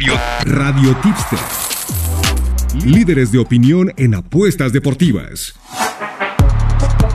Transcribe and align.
Radio. 0.00 0.14
Radio 0.46 0.96
Tipster. 1.02 1.38
Líderes 2.86 3.32
de 3.32 3.38
opinión 3.38 3.92
en 3.98 4.14
apuestas 4.14 4.72
deportivas. 4.72 5.54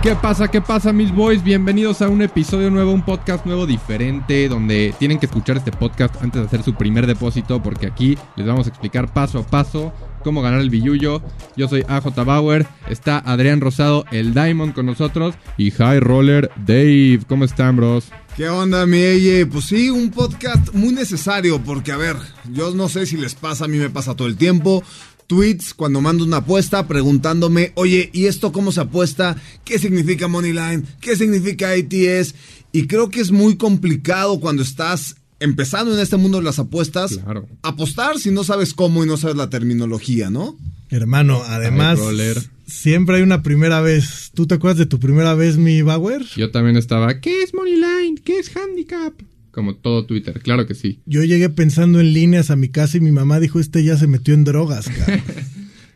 ¿Qué 0.04 0.16
pasa? 0.16 0.50
¿Qué 0.50 0.62
pasa, 0.62 0.94
mis 0.94 1.12
boys? 1.12 1.44
Bienvenidos 1.44 2.04
a 2.04 2.10
un 2.10 2.22
episodio 2.22 2.70
nuevo, 2.70 2.92
un 2.92 3.02
podcast 3.02 3.44
nuevo 3.48 3.66
diferente, 3.66 4.48
donde 4.48 4.94
tienen 5.00 5.18
que 5.18 5.26
escuchar 5.26 5.58
este 5.58 5.72
podcast 5.72 6.22
antes 6.22 6.42
de 6.42 6.48
hacer 6.48 6.62
su 6.62 6.76
primer 6.76 7.08
depósito, 7.08 7.64
porque 7.64 7.88
aquí 7.88 8.20
les 8.36 8.46
vamos 8.46 8.68
a 8.68 8.70
explicar 8.70 9.12
paso 9.12 9.40
a 9.40 9.48
paso 9.48 9.92
cómo 10.24 10.44
ganar 10.44 10.60
el 10.60 10.70
billullo. 10.70 11.24
Yo 11.56 11.68
soy 11.68 11.84
AJ 11.88 12.24
Bauer, 12.24 12.68
está 12.88 13.18
Adrián 13.18 13.62
Rosado, 13.62 14.06
el 14.12 14.36
Diamond 14.36 14.76
con 14.76 14.86
nosotros, 14.86 15.34
y 15.58 15.72
High 15.72 16.02
Roller 16.02 16.52
Dave. 16.56 17.22
¿Cómo 17.28 17.46
están, 17.46 17.78
bros? 17.78 18.12
¿Qué 18.36 18.50
onda, 18.50 18.86
mi 18.86 18.98
Eye? 18.98 19.46
Pues 19.46 19.64
sí, 19.68 19.90
un 19.90 20.12
podcast 20.12 20.74
muy 20.74 20.94
necesario 20.94 21.64
porque, 21.64 21.94
a 21.94 21.98
ver, 21.98 22.18
yo 22.52 22.76
no 22.76 22.90
sé 22.90 23.06
si 23.06 23.16
les 23.16 23.34
pasa, 23.34 23.64
a 23.64 23.68
mí 23.70 23.78
me 23.78 23.90
pasa 23.90 24.14
todo 24.14 24.28
el 24.28 24.36
tiempo. 24.36 24.84
Tweets 25.28 25.74
cuando 25.74 26.02
mando 26.02 26.26
una 26.26 26.38
apuesta 26.38 26.86
preguntándome, 26.86 27.72
oye, 27.76 28.10
¿y 28.12 28.26
esto 28.26 28.52
cómo 28.52 28.74
se 28.74 28.82
apuesta? 28.82 29.38
¿Qué 29.64 29.80
significa 29.80 30.28
Moneyline? 30.28 30.86
¿Qué 31.00 31.16
significa 31.16 31.70
ATS? 31.70 32.36
Y 32.74 32.88
creo 32.88 33.10
que 33.10 33.22
es 33.22 33.32
muy 33.32 33.56
complicado 33.56 34.42
cuando 34.42 34.64
estás 34.64 35.16
empezando 35.40 35.94
en 35.94 36.00
este 36.00 36.18
mundo 36.18 36.38
de 36.38 36.44
las 36.44 36.60
apuestas, 36.60 37.18
Claro. 37.18 37.48
apostar 37.62 38.20
si 38.20 38.32
no 38.32 38.44
sabes 38.44 38.74
cómo 38.74 39.04
y 39.04 39.08
no 39.08 39.18
sabes 39.18 39.36
la 39.36 39.50
terminología, 39.50 40.30
¿no? 40.30 40.58
Hermano, 40.90 41.42
además, 41.48 42.00
Ay, 42.02 42.34
siempre 42.68 43.18
hay 43.18 43.22
una 43.24 43.44
primera 43.44 43.82
vez. 43.82 44.32
¿Tú 44.34 44.48
te 44.48 44.56
acuerdas 44.56 44.78
de 44.78 44.86
tu 44.86 45.00
primera 45.00 45.34
vez, 45.34 45.58
mi 45.58 45.82
Bauer? 45.82 46.24
Yo 46.38 46.52
también 46.52 46.78
estaba, 46.78 47.20
¿qué 47.20 47.42
es 47.44 47.54
Moneyline? 47.54 48.18
¿Qué 48.24 48.38
es 48.40 48.52
Handicap? 48.56 49.14
Como 49.52 49.76
todo 49.76 50.06
Twitter, 50.06 50.42
claro 50.42 50.68
que 50.68 50.76
sí. 50.76 51.00
Yo 51.06 51.24
llegué 51.24 51.50
pensando 51.50 52.00
en 52.00 52.14
líneas 52.14 52.50
a 52.52 52.56
mi 52.56 52.70
casa 52.70 52.98
y 52.98 53.02
mi 53.02 53.12
mamá 53.12 53.40
dijo, 53.40 53.60
este 53.60 53.84
ya 53.84 53.98
se 53.98 54.06
metió 54.08 54.34
en 54.34 54.44
drogas, 54.44 54.88
cara. 54.90 55.24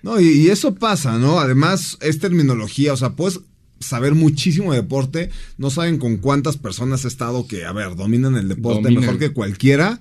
No, 0.02 0.18
y, 0.22 0.30
y 0.30 0.48
eso 0.48 0.76
pasa, 0.76 1.18
¿no? 1.18 1.42
Además, 1.42 1.98
es 2.00 2.20
terminología, 2.20 2.94
o 2.94 2.96
sea, 2.98 3.18
puedes 3.18 3.42
saber 3.80 4.16
muchísimo 4.16 4.72
de 4.72 4.82
deporte, 4.82 5.30
no 5.58 5.70
saben 5.70 5.98
con 5.98 6.18
cuántas 6.18 6.58
personas 6.58 7.06
he 7.06 7.08
estado 7.08 7.48
que, 7.48 7.66
a 7.66 7.72
ver, 7.72 7.96
dominan 7.96 8.36
el 8.36 8.48
deporte 8.48 8.84
Dominan. 8.84 9.02
mejor 9.02 9.20
que 9.20 9.32
cualquiera 9.32 10.00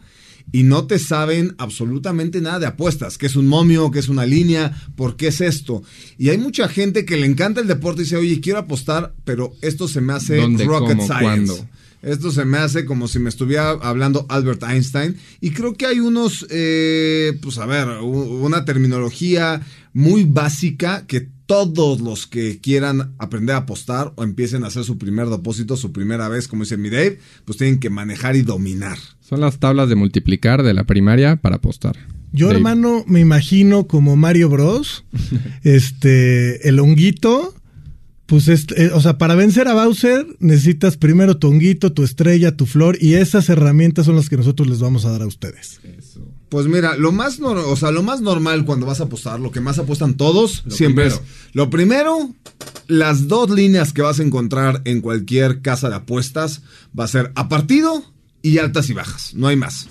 y 0.51 0.63
no 0.63 0.87
te 0.87 0.99
saben 0.99 1.55
absolutamente 1.59 2.41
nada 2.41 2.59
de 2.59 2.67
apuestas, 2.67 3.19
qué 3.19 3.27
es 3.27 3.37
un 3.37 3.47
momio, 3.47 3.91
qué 3.91 3.99
es 3.99 4.09
una 4.09 4.25
línea, 4.25 4.75
por 4.97 5.17
qué 5.17 5.29
es 5.29 5.41
esto. 5.41 5.83
Y 6.17 6.31
hay 6.31 6.39
mucha 6.39 6.69
gente 6.69 7.05
que 7.05 7.17
le 7.17 7.27
encanta 7.27 7.61
el 7.61 7.67
deporte 7.67 8.01
y 8.01 8.05
dice, 8.05 8.17
oye, 8.17 8.41
quiero 8.41 8.59
apostar, 8.61 9.15
pero 9.25 9.53
esto 9.61 9.89
se 9.89 10.01
me 10.01 10.15
hace 10.15 10.37
¿Dónde, 10.37 10.65
rocket 10.65 10.97
cómo, 10.97 11.07
science. 11.07 11.23
cuándo? 11.23 11.69
Esto 12.03 12.31
se 12.31 12.45
me 12.45 12.59
hace 12.59 12.85
como 12.85 13.09
si 13.09 13.19
me 13.19 13.29
estuviera 13.29 13.71
hablando 13.71 14.27
Albert 14.29 14.63
Einstein. 14.63 15.17
Y 15.41 15.51
creo 15.51 15.75
que 15.75 15.87
hay 15.87 16.01
unos, 16.01 16.47
eh, 16.51 17.39
pues 17.43 17.59
a 17.59 17.67
ver, 17.67 17.89
una 18.01 18.65
terminología 18.65 19.61
muy 19.93 20.25
básica 20.25 21.07
que 21.07 21.29
todos 21.47 22.01
los 22.01 22.27
que 22.27 22.61
quieran 22.61 23.15
aprender 23.19 23.57
a 23.57 23.61
apostar 23.61 24.13
o 24.17 24.23
empiecen 24.23 24.65
a 24.65 24.67
hacer 24.67 24.85
su 24.85 24.99
primer 24.99 25.29
depósito, 25.29 25.77
su 25.77 25.93
primera 25.93 26.29
vez, 26.29 26.47
como 26.47 26.65
dice 26.65 26.77
mi 26.77 26.91
Dave, 26.91 27.19
pues 27.47 27.57
tienen 27.57 27.81
que 27.81 27.89
manejar 27.89 28.37
y 28.37 28.43
dominar. 28.43 28.99
Son 29.21 29.41
las 29.41 29.59
tablas 29.59 29.89
de 29.89 29.95
multiplicar 29.95 30.63
de 30.63 30.75
la 30.75 30.85
primaria 30.85 31.37
para 31.37 31.57
apostar. 31.57 31.97
Yo, 32.33 32.49
Dave. 32.49 32.59
hermano, 32.59 33.03
me 33.07 33.21
imagino 33.21 33.87
como 33.87 34.15
Mario 34.15 34.51
Bros. 34.51 35.05
este, 35.65 36.69
el 36.69 36.79
honguito. 36.81 37.55
Pues, 38.29 38.47
este, 38.49 38.85
eh, 38.85 38.91
o 38.93 39.01
sea, 39.01 39.17
para 39.17 39.35
vencer 39.35 39.69
a 39.69 39.73
Bowser 39.75 40.27
necesitas 40.39 40.99
primero 40.99 41.39
tu 41.39 41.49
honguito, 41.49 41.93
tu 41.95 42.05
estrella, 42.05 42.55
tu 42.57 42.67
flor, 42.67 42.99
y 43.01 43.15
esas 43.15 43.49
herramientas 43.49 44.05
son 44.05 44.17
las 44.17 44.29
que 44.29 44.37
nosotros 44.37 44.69
les 44.69 44.81
vamos 44.81 45.07
a 45.07 45.11
dar 45.11 45.23
a 45.23 45.27
ustedes. 45.27 45.81
Pues 46.51 46.67
mira, 46.67 46.95
lo 46.97 47.11
más, 47.11 47.41
nor- 47.41 47.65
o 47.67 47.75
sea, 47.77 47.91
lo 47.91 48.03
más 48.03 48.21
normal 48.21 48.67
cuando 48.67 48.85
vas 48.85 49.01
a 49.01 49.05
apostar, 49.05 49.41
lo 49.41 49.51
que 49.51 49.61
más 49.63 49.79
apuestan 49.79 50.15
todos, 50.19 50.63
Lo 50.67 50.71
siempre 50.77 51.05
primero. 51.07 51.25
es, 51.25 51.55
lo 51.55 51.71
primero, 51.71 52.35
las 52.87 53.29
dos 53.29 53.49
líneas 53.49 53.95
que 53.95 54.03
vas 54.03 54.21
a 54.21 54.23
encontrar 54.23 54.83
en 54.85 55.01
cualquier 55.01 55.63
casa 55.63 55.89
de 55.89 55.97
apuestas 55.97 56.61
va 56.99 57.05
a 57.05 57.09
ser 57.09 57.33
a 57.35 57.49
partido 57.49 58.05
y 58.43 58.59
altas 58.59 58.91
y 58.91 58.93
bajas, 58.93 59.33
no 59.35 59.47
hay 59.49 59.57
más. 59.57 59.89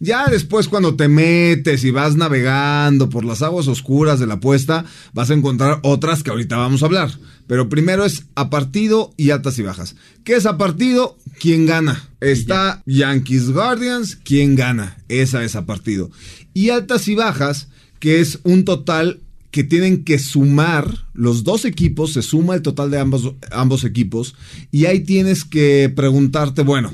Ya 0.00 0.26
después 0.26 0.68
cuando 0.68 0.94
te 0.94 1.08
metes 1.08 1.82
y 1.84 1.90
vas 1.90 2.14
navegando 2.16 3.08
por 3.08 3.24
las 3.24 3.42
aguas 3.42 3.66
oscuras 3.66 4.20
de 4.20 4.26
la 4.26 4.34
apuesta, 4.34 4.84
vas 5.12 5.30
a 5.30 5.34
encontrar 5.34 5.80
otras 5.82 6.22
que 6.22 6.30
ahorita 6.30 6.56
vamos 6.56 6.82
a 6.82 6.86
hablar. 6.86 7.10
Pero 7.48 7.68
primero 7.68 8.04
es 8.04 8.26
a 8.34 8.50
partido 8.50 9.12
y 9.16 9.30
altas 9.30 9.58
y 9.58 9.62
bajas. 9.62 9.96
¿Qué 10.22 10.36
es 10.36 10.46
a 10.46 10.56
partido? 10.56 11.16
¿Quién 11.40 11.66
gana? 11.66 12.08
Está 12.20 12.82
Yankees 12.86 13.50
Guardians, 13.50 14.16
¿quién 14.16 14.54
gana? 14.54 14.98
Esa 15.08 15.42
es 15.42 15.56
a 15.56 15.66
partido. 15.66 16.10
Y 16.54 16.70
altas 16.70 17.08
y 17.08 17.14
bajas, 17.14 17.68
que 17.98 18.20
es 18.20 18.38
un 18.44 18.64
total 18.64 19.20
que 19.50 19.64
tienen 19.64 20.04
que 20.04 20.18
sumar 20.18 21.06
los 21.14 21.42
dos 21.42 21.64
equipos, 21.64 22.12
se 22.12 22.22
suma 22.22 22.54
el 22.54 22.62
total 22.62 22.90
de 22.90 22.98
ambos, 22.98 23.34
ambos 23.50 23.84
equipos, 23.84 24.34
y 24.70 24.84
ahí 24.84 25.00
tienes 25.00 25.44
que 25.44 25.92
preguntarte, 25.94 26.62
bueno, 26.62 26.92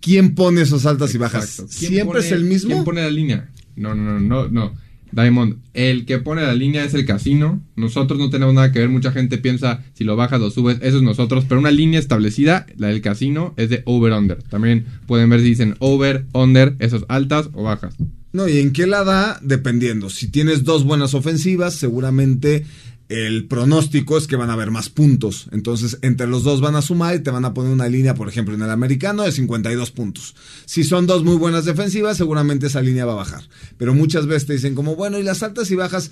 ¿quién 0.00 0.34
pone 0.34 0.60
esas 0.62 0.86
altas 0.86 1.14
y 1.14 1.18
bajas? 1.18 1.44
Exacto. 1.44 1.72
¿Quién 1.78 1.92
¿Siempre 1.92 2.14
pone- 2.20 2.26
es 2.26 2.32
el 2.32 2.44
mismo? 2.44 2.70
¿Quién 2.70 2.84
pone 2.84 3.02
la 3.02 3.10
línea? 3.10 3.50
No, 3.76 3.94
no, 3.94 4.18
no, 4.18 4.20
no, 4.20 4.48
no. 4.48 4.86
Diamond, 5.12 5.58
el 5.72 6.04
que 6.04 6.18
pone 6.18 6.42
la 6.42 6.52
línea 6.54 6.84
es 6.84 6.92
el 6.92 7.06
casino. 7.06 7.62
Nosotros 7.76 8.18
no 8.18 8.28
tenemos 8.28 8.54
nada 8.54 8.72
que 8.72 8.80
ver. 8.80 8.88
Mucha 8.88 9.12
gente 9.12 9.38
piensa 9.38 9.82
si 9.94 10.04
lo 10.04 10.16
bajas 10.16 10.40
o 10.42 10.50
subes, 10.50 10.78
eso 10.82 10.96
es 10.98 11.02
nosotros. 11.02 11.44
Pero 11.48 11.60
una 11.60 11.70
línea 11.70 11.98
establecida, 12.00 12.66
la 12.76 12.88
del 12.88 13.00
casino, 13.00 13.54
es 13.56 13.70
de 13.70 13.82
over-under. 13.86 14.42
También 14.42 14.84
pueden 15.06 15.30
ver 15.30 15.40
si 15.40 15.46
dicen 15.46 15.76
over, 15.78 16.26
under, 16.32 16.74
esos 16.80 17.04
altas 17.08 17.48
o 17.54 17.62
bajas. 17.62 17.94
No, 18.32 18.48
y 18.48 18.58
en 18.58 18.72
qué 18.72 18.86
la 18.86 19.04
da, 19.04 19.38
dependiendo. 19.42 20.10
Si 20.10 20.28
tienes 20.28 20.64
dos 20.64 20.84
buenas 20.84 21.14
ofensivas, 21.14 21.74
seguramente 21.74 22.66
el 23.08 23.46
pronóstico 23.46 24.18
es 24.18 24.26
que 24.26 24.36
van 24.36 24.50
a 24.50 24.54
haber 24.54 24.70
más 24.70 24.88
puntos. 24.88 25.48
Entonces, 25.52 25.98
entre 26.02 26.26
los 26.26 26.42
dos 26.42 26.60
van 26.60 26.74
a 26.74 26.82
sumar 26.82 27.14
y 27.14 27.20
te 27.20 27.30
van 27.30 27.44
a 27.44 27.54
poner 27.54 27.72
una 27.72 27.88
línea, 27.88 28.14
por 28.14 28.28
ejemplo, 28.28 28.54
en 28.54 28.62
el 28.62 28.70
americano 28.70 29.22
de 29.22 29.32
52 29.32 29.92
puntos. 29.92 30.34
Si 30.64 30.82
son 30.82 31.06
dos 31.06 31.22
muy 31.22 31.36
buenas 31.36 31.64
defensivas, 31.64 32.16
seguramente 32.16 32.66
esa 32.66 32.82
línea 32.82 33.04
va 33.04 33.12
a 33.12 33.16
bajar. 33.16 33.44
Pero 33.78 33.94
muchas 33.94 34.26
veces 34.26 34.46
te 34.46 34.52
dicen 34.54 34.74
como, 34.74 34.96
bueno, 34.96 35.18
y 35.18 35.22
las 35.22 35.44
altas 35.44 35.70
y 35.70 35.76
bajas, 35.76 36.10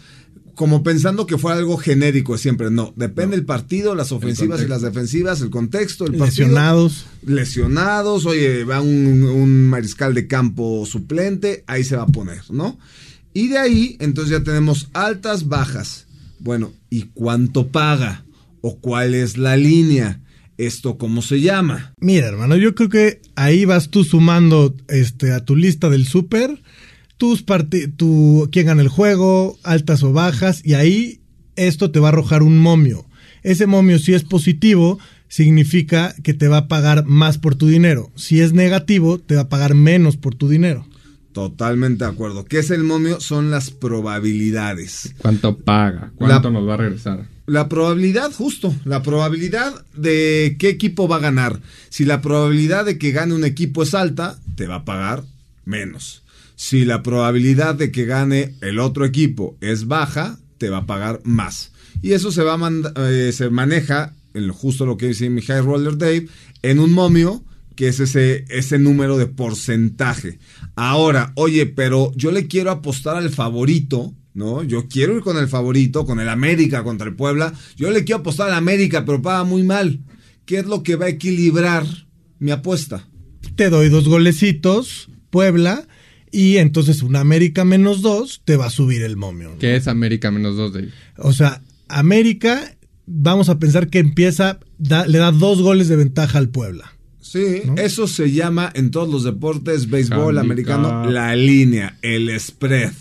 como 0.55 0.85
pensando 0.85 1.27
que 1.27 1.37
fuera 1.37 1.59
algo 1.59 1.77
genérico 1.79 2.39
siempre. 2.39 2.71
No, 2.71 2.93
depende 2.95 3.35
el 3.35 3.45
partido, 3.45 3.97
las 3.97 4.13
ofensivas 4.13 4.63
y 4.63 4.69
las 4.69 4.83
defensivas, 4.83 5.41
el 5.41 5.51
contexto, 5.51 6.05
el 6.05 6.13
partido 6.15 6.47
Lesionados. 6.47 7.07
lesionados, 7.27 8.25
oye, 8.25 8.63
va 8.63 8.81
un, 8.81 9.25
un 9.25 9.69
mariscal 9.69 10.15
de 10.15 10.29
campo 10.29 10.87
suplente, 10.87 11.65
ahí 11.67 11.83
se 11.83 11.97
va 11.97 12.05
a 12.05 12.07
poner, 12.07 12.43
¿no? 12.51 12.79
Y 13.33 13.49
de 13.49 13.59
ahí, 13.59 13.97
entonces 13.99 14.31
ya 14.31 14.45
tenemos 14.45 14.89
altas, 14.93 15.49
bajas. 15.49 16.04
Bueno, 16.45 16.75
¿y 16.91 17.05
cuánto 17.15 17.69
paga? 17.69 18.27
¿O 18.61 18.79
cuál 18.79 19.15
es 19.15 19.39
la 19.39 19.57
línea? 19.57 20.21
¿Esto 20.59 20.99
cómo 20.99 21.23
se 21.23 21.41
llama? 21.41 21.95
Mira, 21.99 22.29
hermano, 22.29 22.57
yo 22.57 22.75
creo 22.75 22.91
que 22.91 23.23
ahí 23.35 23.65
vas 23.65 23.89
tú 23.89 24.05
sumando 24.05 24.77
este, 24.89 25.33
a 25.33 25.43
tu 25.43 25.57
lista 25.57 25.89
del 25.89 26.07
súper, 26.07 26.61
tus 27.17 27.47
tu, 27.97 28.51
quién 28.53 28.67
gana 28.67 28.83
el 28.83 28.89
juego, 28.89 29.59
altas 29.63 30.03
o 30.03 30.13
bajas, 30.13 30.61
y 30.63 30.75
ahí 30.75 31.23
esto 31.57 31.91
te 31.91 31.99
va 31.99 32.09
a 32.09 32.13
arrojar 32.13 32.43
un 32.43 32.59
momio. 32.59 33.07
Ese 33.43 33.67
momio, 33.67 33.99
si 33.99 34.13
es 34.13 34.25
positivo, 34.25 34.99
significa 35.29 36.15
que 36.23 36.35
te 36.35 36.49
va 36.49 36.59
a 36.59 36.69
pagar 36.69 37.07
más 37.07 37.39
por 37.39 37.55
tu 37.55 37.69
dinero. 37.69 38.13
Si 38.17 38.43
es 38.43 38.53
negativo, 38.53 39.19
te 39.19 39.37
va 39.37 39.43
a 39.43 39.49
pagar 39.49 39.75
menos 39.75 40.19
por 40.19 40.35
tu 40.35 40.51
dinero. 40.51 40.87
Totalmente 41.35 42.05
de 42.05 42.11
acuerdo. 42.11 42.45
¿Qué 42.47 42.61
es 42.61 42.71
el 42.71 42.85
momio? 42.85 43.21
Son 43.21 43.51
las 43.51 43.71
probabilidades. 43.71 45.15
¿Cuánto 45.19 45.59
paga? 45.59 46.13
¿Cuánto 46.17 46.51
nos 46.51 46.67
va 46.67 46.75
a 46.75 46.77
regresar? 46.79 47.27
La 47.47 47.69
probabilidad, 47.69 48.33
justo, 48.33 48.75
la 48.87 49.03
probabilidad 49.03 49.85
de 49.95 50.57
qué 50.59 50.69
equipo 50.71 51.09
va 51.09 51.17
a 51.17 51.21
ganar. 51.21 51.61
Si 51.91 52.05
la 52.07 52.23
probabilidad 52.23 52.87
de 52.87 52.97
que 52.97 53.11
gane 53.11 53.35
un 53.35 53.45
equipo 53.45 53.83
es 53.83 53.95
alta, 53.95 54.39
te 54.55 54.67
va 54.67 54.77
a 54.77 54.85
pagar 54.87 55.25
menos. 55.67 56.23
Si 56.57 56.85
la 56.87 57.03
probabilidad 57.03 57.75
de 57.75 57.91
que 57.91 58.07
gane 58.07 58.55
el 58.63 58.79
otro 58.79 59.05
equipo 59.05 59.57
es 59.61 59.87
baja, 59.87 60.39
te 60.57 60.71
va 60.71 60.79
a 60.79 60.87
pagar 60.87 61.21
más. 61.25 61.73
Y 62.01 62.13
eso 62.13 62.31
se 62.33 62.43
va 62.45 62.55
a 62.55 62.59
manda- 62.59 62.93
eh, 62.97 63.33
se 63.33 63.51
maneja, 63.51 64.15
en 64.35 64.47
lo- 64.47 64.55
justo 64.55 64.87
lo 64.87 64.97
que 64.97 65.09
dice 65.09 65.29
mi 65.29 65.43
high 65.43 65.61
roller 65.63 65.99
Dave, 65.99 66.29
en 66.63 66.79
un 66.79 66.93
momio 66.93 67.43
que 67.75 67.89
es 67.89 68.01
ese, 68.01 68.45
ese 68.49 68.79
número 68.79 69.17
de 69.19 69.27
porcentaje. 69.27 70.39
Ahora, 70.77 71.33
oye, 71.37 71.67
pero 71.67 72.13
yo 72.17 72.31
le 72.31 72.47
quiero 72.47 72.71
apostar 72.71 73.17
al 73.17 73.31
favorito, 73.31 74.15
¿no? 74.35 74.63
Yo 74.63 74.89
quiero 74.89 75.17
ir 75.17 75.23
con 75.23 75.37
el 75.39 75.49
favorito, 75.49 76.05
con 76.07 76.21
el 76.21 76.29
América 76.29 76.83
contra 76.85 77.07
el 77.09 77.15
Puebla. 77.17 77.53
Yo 77.77 77.91
le 77.91 78.05
quiero 78.05 78.21
apostar 78.21 78.49
al 78.49 78.55
América, 78.55 79.05
pero 79.05 79.23
paga 79.23 79.45
muy 79.45 79.63
mal. 79.63 80.01
¿Qué 80.45 80.59
es 80.59 80.67
lo 80.67 80.83
que 80.83 80.97
va 80.97 81.07
a 81.07 81.09
equilibrar 81.11 81.85
mi 82.39 82.51
apuesta? 82.51 83.09
Te 83.57 83.71
doy 83.71 83.89
dos 83.89 84.09
golecitos, 84.09 85.09
Puebla, 85.31 85.87
y 86.31 86.57
entonces 86.59 87.03
un 87.03 87.17
América 87.17 87.65
menos 87.65 88.03
dos 88.03 88.43
te 88.45 88.57
va 88.57 88.67
a 88.67 88.71
subir 88.71 89.03
el 89.03 89.17
momio. 89.17 89.51
¿no? 89.51 89.59
¿Qué 89.59 89.77
es 89.77 89.87
América 89.89 90.31
menos 90.31 90.57
dos 90.57 90.73
de 90.73 90.89
O 91.17 91.33
sea, 91.33 91.63
América, 91.89 92.77
vamos 93.07 93.49
a 93.49 93.59
pensar 93.59 93.89
que 93.89 94.01
empieza, 94.01 94.59
da- 94.79 95.07
le 95.07 95.19
da 95.19 95.31
dos 95.33 95.63
goles 95.63 95.89
de 95.89 95.97
ventaja 95.97 96.39
al 96.39 96.49
Puebla. 96.49 96.93
Sí, 97.35 97.63
¿no? 97.67 97.75
eso 97.79 98.07
se 98.07 98.31
llama 98.31 98.71
en 98.77 98.93
todos 98.93 99.09
los 99.09 99.25
deportes, 99.25 99.91
béisbol, 99.91 100.39
Handicap. 100.39 100.45
americano, 100.45 101.11
la 101.11 101.35
línea, 101.35 101.99
el 102.01 102.31
spread. 102.39 102.93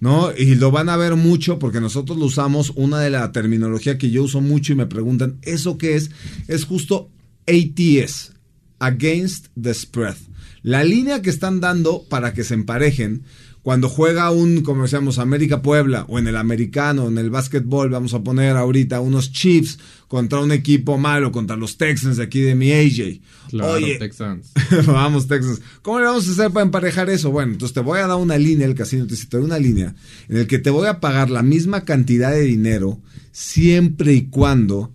¿No? 0.00 0.32
Y 0.36 0.54
lo 0.54 0.70
van 0.70 0.90
a 0.90 0.98
ver 0.98 1.16
mucho 1.16 1.58
porque 1.58 1.80
nosotros 1.80 2.18
lo 2.18 2.26
usamos. 2.26 2.72
Una 2.76 3.00
de 3.00 3.08
la 3.08 3.32
terminología 3.32 3.96
que 3.96 4.10
yo 4.10 4.24
uso 4.24 4.42
mucho 4.42 4.74
y 4.74 4.76
me 4.76 4.86
preguntan, 4.86 5.38
¿eso 5.40 5.78
qué 5.78 5.94
es? 5.96 6.10
Es 6.46 6.66
justo 6.66 7.10
ATS, 7.46 8.32
Against 8.80 9.46
the 9.60 9.72
Spread. 9.72 10.16
La 10.62 10.84
línea 10.84 11.22
que 11.22 11.30
están 11.30 11.60
dando 11.60 12.04
para 12.08 12.34
que 12.34 12.44
se 12.44 12.52
emparejen 12.52 13.22
cuando 13.62 13.88
juega 13.88 14.30
un, 14.30 14.62
como 14.62 14.84
decíamos, 14.84 15.18
América 15.18 15.60
Puebla 15.60 16.06
o 16.08 16.18
en 16.18 16.26
el 16.26 16.36
americano, 16.36 17.08
en 17.08 17.18
el 17.18 17.28
básquetbol, 17.28 17.90
vamos 17.90 18.14
a 18.14 18.22
poner 18.22 18.56
ahorita 18.56 19.00
unos 19.00 19.32
Chiefs 19.32 19.78
contra 20.08 20.40
un 20.40 20.50
equipo 20.50 20.96
malo, 20.96 21.30
contra 21.30 21.56
los 21.56 21.76
Texans 21.76 22.16
de 22.16 22.22
aquí 22.22 22.40
de 22.40 22.54
mi 22.54 22.72
AJ. 22.72 23.20
Claro, 23.50 23.72
Oye, 23.72 23.98
Texans. 23.98 24.52
vamos 24.86 25.28
Texans. 25.28 25.60
¿Cómo 25.82 25.98
le 25.98 26.06
vamos 26.06 26.26
a 26.26 26.32
hacer 26.32 26.50
para 26.50 26.64
emparejar 26.64 27.10
eso? 27.10 27.30
Bueno, 27.30 27.52
entonces 27.52 27.74
te 27.74 27.80
voy 27.80 27.98
a 27.98 28.06
dar 28.06 28.16
una 28.16 28.38
línea, 28.38 28.66
el 28.66 28.74
casino 28.74 29.06
te 29.06 29.14
doy 29.30 29.44
una 29.44 29.58
línea 29.58 29.94
en 30.28 30.38
el 30.38 30.46
que 30.46 30.58
te 30.58 30.70
voy 30.70 30.88
a 30.88 31.00
pagar 31.00 31.28
la 31.28 31.42
misma 31.42 31.84
cantidad 31.84 32.30
de 32.30 32.42
dinero 32.42 32.98
siempre 33.32 34.14
y 34.14 34.26
cuando 34.28 34.92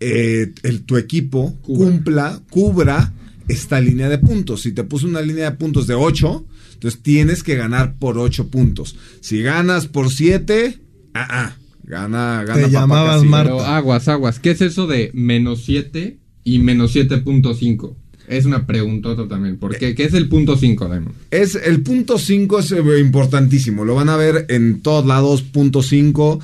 eh, 0.00 0.52
el, 0.62 0.82
tu 0.82 0.96
equipo 0.96 1.56
cumpla, 1.62 2.40
cubra 2.50 3.12
esta 3.48 3.80
línea 3.80 4.08
de 4.08 4.18
puntos. 4.18 4.62
Si 4.62 4.72
te 4.72 4.84
puso 4.84 5.06
una 5.06 5.20
línea 5.20 5.50
de 5.50 5.56
puntos 5.56 5.86
de 5.86 5.94
8, 5.94 6.44
entonces 6.76 7.02
tienes 7.02 7.42
que 7.42 7.56
ganar 7.56 7.98
por 7.98 8.18
8 8.18 8.48
puntos. 8.48 8.96
Si 9.20 9.40
ganas 9.40 9.86
por 9.86 10.12
7, 10.12 10.78
ah, 11.14 11.26
ah, 11.30 11.56
gana, 11.84 12.44
gana. 12.44 12.54
Te 12.54 12.62
papá 12.62 12.68
llamabas. 12.68 13.24
Marta. 13.24 13.52
Pero 13.52 13.64
aguas, 13.64 14.08
aguas. 14.08 14.38
¿Qué 14.38 14.50
es 14.50 14.60
eso 14.60 14.86
de 14.86 15.10
menos 15.14 15.64
7 15.64 16.18
y 16.44 16.58
menos 16.58 16.94
7.5? 16.94 17.94
Es 18.28 18.44
una 18.44 18.66
preguntota 18.66 19.26
también. 19.26 19.56
¿Por 19.56 19.78
qué? 19.78 19.94
¿Qué 19.94 20.04
es 20.04 20.12
el 20.12 20.28
punto 20.28 20.56
5, 20.56 20.84
Diamond? 20.86 21.14
Es 21.30 21.54
el 21.54 21.82
punto 21.82 22.18
5 22.18 22.58
es 22.58 22.72
eh, 22.72 23.00
importantísimo. 23.00 23.86
Lo 23.86 23.94
van 23.94 24.10
a 24.10 24.16
ver 24.16 24.44
en 24.50 24.82
todos 24.82 25.06
lados. 25.06 25.40
Punto 25.42 25.82
5 25.82 26.40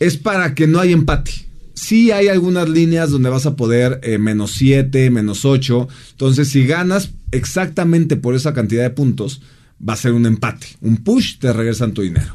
es 0.00 0.16
para 0.16 0.54
que 0.54 0.66
no 0.66 0.80
haya 0.80 0.92
empate. 0.92 1.30
Sí 1.74 2.10
hay 2.10 2.26
algunas 2.26 2.68
líneas 2.68 3.10
donde 3.10 3.30
vas 3.30 3.46
a 3.46 3.54
poder 3.54 4.00
eh, 4.02 4.18
menos 4.18 4.52
7, 4.52 5.10
menos 5.10 5.44
8. 5.44 5.88
Entonces, 6.10 6.48
si 6.48 6.66
ganas 6.66 7.12
exactamente 7.30 8.16
por 8.16 8.34
esa 8.34 8.52
cantidad 8.52 8.82
de 8.82 8.90
puntos, 8.90 9.42
va 9.86 9.92
a 9.94 9.96
ser 9.96 10.12
un 10.12 10.26
empate. 10.26 10.66
Un 10.80 10.98
push, 10.98 11.38
te 11.38 11.52
regresan 11.52 11.92
tu 11.94 12.02
dinero. 12.02 12.32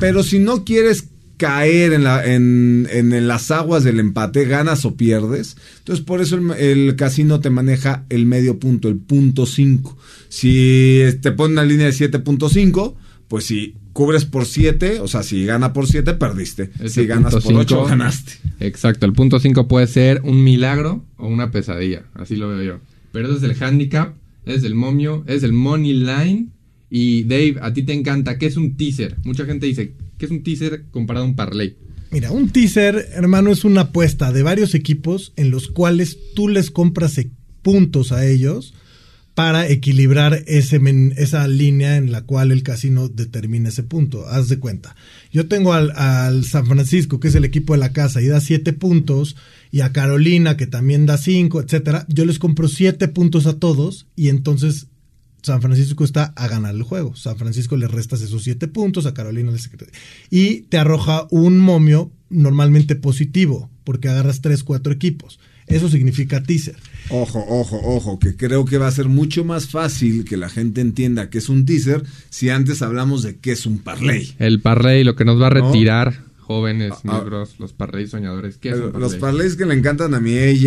Pero 0.00 0.22
si 0.22 0.38
no 0.38 0.64
quieres 0.64 1.08
caer 1.36 1.92
en, 1.92 2.04
la, 2.04 2.24
en, 2.24 2.88
en 2.90 3.28
las 3.28 3.50
aguas 3.50 3.84
del 3.84 4.00
empate, 4.00 4.44
ganas 4.46 4.84
o 4.86 4.96
pierdes. 4.96 5.56
Entonces, 5.78 6.04
por 6.04 6.20
eso 6.22 6.36
el, 6.36 6.50
el 6.52 6.96
casino 6.96 7.40
te 7.40 7.50
maneja 7.50 8.04
el 8.08 8.24
medio 8.26 8.58
punto, 8.58 8.88
el 8.88 8.96
punto 8.96 9.44
5. 9.46 9.96
Si 10.28 11.00
te 11.20 11.32
pone 11.32 11.52
una 11.54 11.64
línea 11.64 11.86
de 11.86 11.92
7.5, 11.92 12.94
pues 13.28 13.44
si 13.44 13.74
cubres 13.92 14.24
por 14.24 14.46
7, 14.46 15.00
o 15.00 15.08
sea, 15.08 15.22
si 15.22 15.44
gana 15.44 15.72
por 15.72 15.86
7, 15.86 16.14
perdiste. 16.14 16.70
Si 16.88 17.06
ganas 17.06 17.32
por 17.34 17.54
8, 17.54 17.68
cinco- 17.76 17.84
ganaste. 17.86 18.32
Exacto, 18.60 19.06
el 19.06 19.12
punto 19.12 19.38
5 19.38 19.68
puede 19.68 19.86
ser 19.86 20.20
un 20.24 20.42
milagro 20.44 21.04
o 21.16 21.26
una 21.28 21.50
pesadilla, 21.50 22.04
así 22.14 22.36
lo 22.36 22.48
veo 22.48 22.62
yo. 22.62 22.80
Pero 23.12 23.28
ese 23.34 23.38
es 23.38 23.42
el 23.58 23.62
handicap, 23.62 24.14
es 24.44 24.64
el 24.64 24.74
momio, 24.74 25.24
es 25.26 25.42
el 25.42 25.52
money 25.52 25.92
line. 25.94 26.48
Y 26.90 27.24
Dave, 27.24 27.56
a 27.60 27.72
ti 27.72 27.82
te 27.82 27.92
encanta, 27.92 28.38
¿qué 28.38 28.46
es 28.46 28.56
un 28.56 28.76
teaser? 28.76 29.16
Mucha 29.24 29.44
gente 29.44 29.66
dice, 29.66 29.94
¿qué 30.18 30.26
es 30.26 30.30
un 30.30 30.42
teaser 30.42 30.84
comparado 30.90 31.26
a 31.26 31.28
un 31.28 31.36
parlay? 31.36 31.76
Mira, 32.10 32.30
un 32.30 32.50
teaser, 32.50 33.08
hermano, 33.12 33.50
es 33.50 33.64
una 33.64 33.82
apuesta 33.82 34.32
de 34.32 34.42
varios 34.42 34.74
equipos 34.74 35.32
en 35.36 35.50
los 35.50 35.68
cuales 35.68 36.16
tú 36.34 36.48
les 36.48 36.70
compras 36.70 37.18
e- 37.18 37.30
puntos 37.62 38.12
a 38.12 38.26
ellos 38.26 38.74
para 39.34 39.68
equilibrar 39.68 40.44
ese 40.46 40.80
esa 41.16 41.46
línea 41.46 41.96
en 41.98 42.10
la 42.10 42.22
cual 42.22 42.52
el 42.52 42.62
casino 42.62 43.08
determina 43.08 43.68
ese 43.68 43.82
punto. 43.82 44.26
Haz 44.26 44.48
de 44.48 44.58
cuenta. 44.58 44.96
Yo 45.30 45.46
tengo 45.46 45.74
al, 45.74 45.90
al 45.90 46.44
San 46.44 46.64
Francisco, 46.66 47.20
que 47.20 47.28
es 47.28 47.34
el 47.34 47.44
equipo 47.44 47.74
de 47.74 47.80
la 47.80 47.92
casa, 47.92 48.22
y 48.22 48.28
da 48.28 48.40
siete 48.40 48.72
puntos, 48.72 49.36
y 49.70 49.80
a 49.80 49.92
Carolina, 49.92 50.56
que 50.56 50.66
también 50.66 51.04
da 51.04 51.18
cinco, 51.18 51.60
etcétera. 51.60 52.06
Yo 52.08 52.24
les 52.24 52.38
compro 52.38 52.68
siete 52.68 53.08
puntos 53.08 53.46
a 53.46 53.58
todos, 53.58 54.06
y 54.16 54.30
entonces 54.30 54.86
San 55.46 55.62
Francisco 55.62 56.02
está 56.02 56.32
a 56.34 56.48
ganar 56.48 56.74
el 56.74 56.82
juego. 56.82 57.14
San 57.14 57.36
Francisco 57.36 57.76
le 57.76 57.86
restas 57.86 58.20
esos 58.20 58.42
siete 58.42 58.66
puntos, 58.66 59.06
a 59.06 59.14
Carolina 59.14 59.52
le 59.52 59.58
y 60.28 60.62
te 60.62 60.76
arroja 60.76 61.28
un 61.30 61.60
momio 61.60 62.10
normalmente 62.30 62.96
positivo, 62.96 63.70
porque 63.84 64.08
agarras 64.08 64.40
tres, 64.40 64.64
cuatro 64.64 64.92
equipos. 64.92 65.38
Eso 65.68 65.88
significa 65.88 66.42
teaser. 66.42 66.74
Ojo, 67.10 67.44
ojo, 67.48 67.80
ojo, 67.80 68.18
que 68.18 68.34
creo 68.34 68.64
que 68.64 68.78
va 68.78 68.88
a 68.88 68.90
ser 68.90 69.06
mucho 69.08 69.44
más 69.44 69.68
fácil 69.68 70.24
que 70.24 70.36
la 70.36 70.48
gente 70.48 70.80
entienda 70.80 71.30
que 71.30 71.38
es 71.38 71.48
un 71.48 71.64
teaser 71.64 72.02
si 72.28 72.50
antes 72.50 72.82
hablamos 72.82 73.22
de 73.22 73.36
qué 73.36 73.52
es 73.52 73.66
un 73.66 73.78
parlay. 73.78 74.34
El 74.40 74.60
parlay, 74.60 75.04
lo 75.04 75.14
que 75.14 75.24
nos 75.24 75.40
va 75.40 75.46
a 75.46 75.50
¿No? 75.50 75.66
retirar, 75.70 76.24
jóvenes, 76.40 76.92
Ah, 77.04 77.20
negros, 77.20 77.60
los 77.60 77.72
parlay 77.72 78.08
soñadores. 78.08 78.56
¿Qué 78.58 78.70
es 78.70 78.74
un 78.74 78.80
Pero 78.86 78.98
Los 78.98 79.14
parlay? 79.14 79.20
parlays 79.36 79.54
que 79.54 79.66
le 79.66 79.74
encantan 79.74 80.12
a 80.12 80.18
mi 80.18 80.36
AJ, 80.36 80.64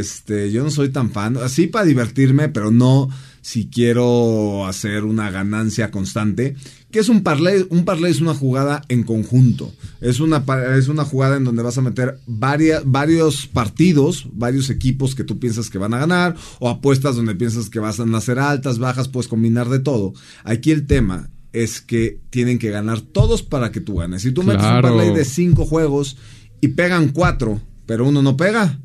este, 0.00 0.50
yo 0.50 0.64
no 0.64 0.70
soy 0.70 0.88
tan 0.88 1.12
fan, 1.12 1.36
así 1.36 1.68
para 1.68 1.84
divertirme, 1.84 2.48
pero 2.48 2.72
no 2.72 3.08
si 3.46 3.68
quiero 3.68 4.66
hacer 4.66 5.04
una 5.04 5.30
ganancia 5.30 5.92
constante. 5.92 6.56
¿Qué 6.90 6.98
es 6.98 7.08
un 7.08 7.22
parlay? 7.22 7.64
Un 7.70 7.84
parlay 7.84 8.10
es 8.10 8.20
una 8.20 8.34
jugada 8.34 8.82
en 8.88 9.04
conjunto. 9.04 9.72
Es 10.00 10.18
una, 10.18 10.44
es 10.76 10.88
una 10.88 11.04
jugada 11.04 11.36
en 11.36 11.44
donde 11.44 11.62
vas 11.62 11.78
a 11.78 11.80
meter 11.80 12.18
varias, 12.26 12.82
varios 12.84 13.46
partidos, 13.46 14.26
varios 14.32 14.68
equipos 14.68 15.14
que 15.14 15.22
tú 15.22 15.38
piensas 15.38 15.70
que 15.70 15.78
van 15.78 15.94
a 15.94 16.00
ganar, 16.00 16.34
o 16.58 16.68
apuestas 16.68 17.14
donde 17.14 17.36
piensas 17.36 17.70
que 17.70 17.78
vas 17.78 18.00
a 18.00 18.16
hacer 18.16 18.40
altas, 18.40 18.80
bajas, 18.80 19.06
puedes 19.06 19.28
combinar 19.28 19.68
de 19.68 19.78
todo. 19.78 20.12
Aquí 20.42 20.72
el 20.72 20.88
tema 20.88 21.30
es 21.52 21.80
que 21.80 22.20
tienen 22.30 22.58
que 22.58 22.70
ganar 22.70 23.00
todos 23.00 23.44
para 23.44 23.70
que 23.70 23.80
tú 23.80 23.98
ganes. 23.98 24.22
Si 24.22 24.32
tú 24.32 24.42
metes 24.42 24.66
un 24.66 24.82
parlay 24.82 25.14
de 25.14 25.24
cinco 25.24 25.66
juegos 25.66 26.16
y 26.60 26.66
pegan 26.66 27.10
cuatro, 27.10 27.60
pero 27.86 28.08
uno 28.08 28.22
no 28.22 28.36
pega, 28.36 28.80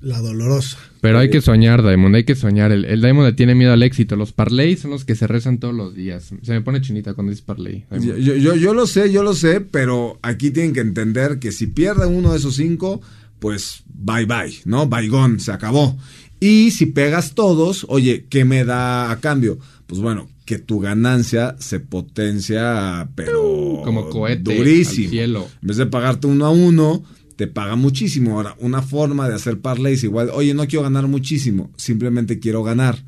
La 0.00 0.20
dolorosa. 0.20 0.76
Pero 1.00 1.18
hay 1.18 1.28
que 1.28 1.40
soñar, 1.40 1.82
Diamond, 1.82 2.14
hay 2.14 2.24
que 2.24 2.34
soñar. 2.36 2.70
El, 2.72 2.84
el 2.84 3.00
Diamond 3.00 3.26
le 3.26 3.32
tiene 3.32 3.54
miedo 3.54 3.72
al 3.72 3.82
éxito. 3.82 4.14
Los 4.16 4.32
parlays 4.32 4.80
son 4.80 4.92
los 4.92 5.04
que 5.04 5.14
se 5.16 5.26
rezan 5.26 5.58
todos 5.58 5.74
los 5.74 5.94
días. 5.94 6.30
Se 6.42 6.52
me 6.52 6.60
pone 6.60 6.80
chinita 6.80 7.14
cuando 7.14 7.30
dices 7.30 7.44
parlay. 7.44 7.84
Yo, 8.00 8.16
yo, 8.16 8.54
yo- 8.54 8.74
lo 8.74 8.86
sé, 8.86 9.10
yo 9.10 9.22
lo 9.24 9.34
sé, 9.34 9.60
pero 9.60 10.18
aquí 10.22 10.50
tienen 10.52 10.72
que 10.72 10.80
entender 10.80 11.38
que 11.40 11.50
si 11.52 11.66
pierde 11.66 12.06
uno 12.06 12.30
de 12.32 12.38
esos 12.38 12.54
cinco, 12.56 13.00
pues 13.40 13.82
bye 13.92 14.24
bye, 14.26 14.54
¿no? 14.64 14.86
Bygone, 14.88 15.40
se 15.40 15.50
acabó. 15.52 15.98
Y 16.40 16.70
si 16.70 16.86
pegas 16.86 17.34
todos, 17.34 17.84
oye, 17.88 18.26
¿qué 18.28 18.44
me 18.44 18.64
da 18.64 19.10
a 19.10 19.18
cambio? 19.20 19.58
Pues 19.88 20.00
bueno, 20.00 20.28
que 20.44 20.58
tu 20.58 20.78
ganancia 20.78 21.56
se 21.58 21.80
potencia, 21.80 23.08
pero 23.14 23.80
Como 23.84 24.08
cohete 24.10 24.56
durísimo. 24.56 25.06
al 25.06 25.10
cielo. 25.10 25.48
En 25.62 25.68
vez 25.68 25.76
de 25.78 25.86
pagarte 25.86 26.26
uno 26.26 26.46
a 26.46 26.50
uno, 26.50 27.02
te 27.38 27.46
paga 27.46 27.76
muchísimo. 27.76 28.32
Ahora, 28.32 28.56
una 28.58 28.82
forma 28.82 29.28
de 29.28 29.36
hacer 29.36 29.60
parlays 29.60 30.02
igual, 30.02 30.28
oye, 30.34 30.54
no 30.54 30.66
quiero 30.66 30.82
ganar 30.82 31.06
muchísimo, 31.06 31.70
simplemente 31.76 32.40
quiero 32.40 32.64
ganar. 32.64 33.04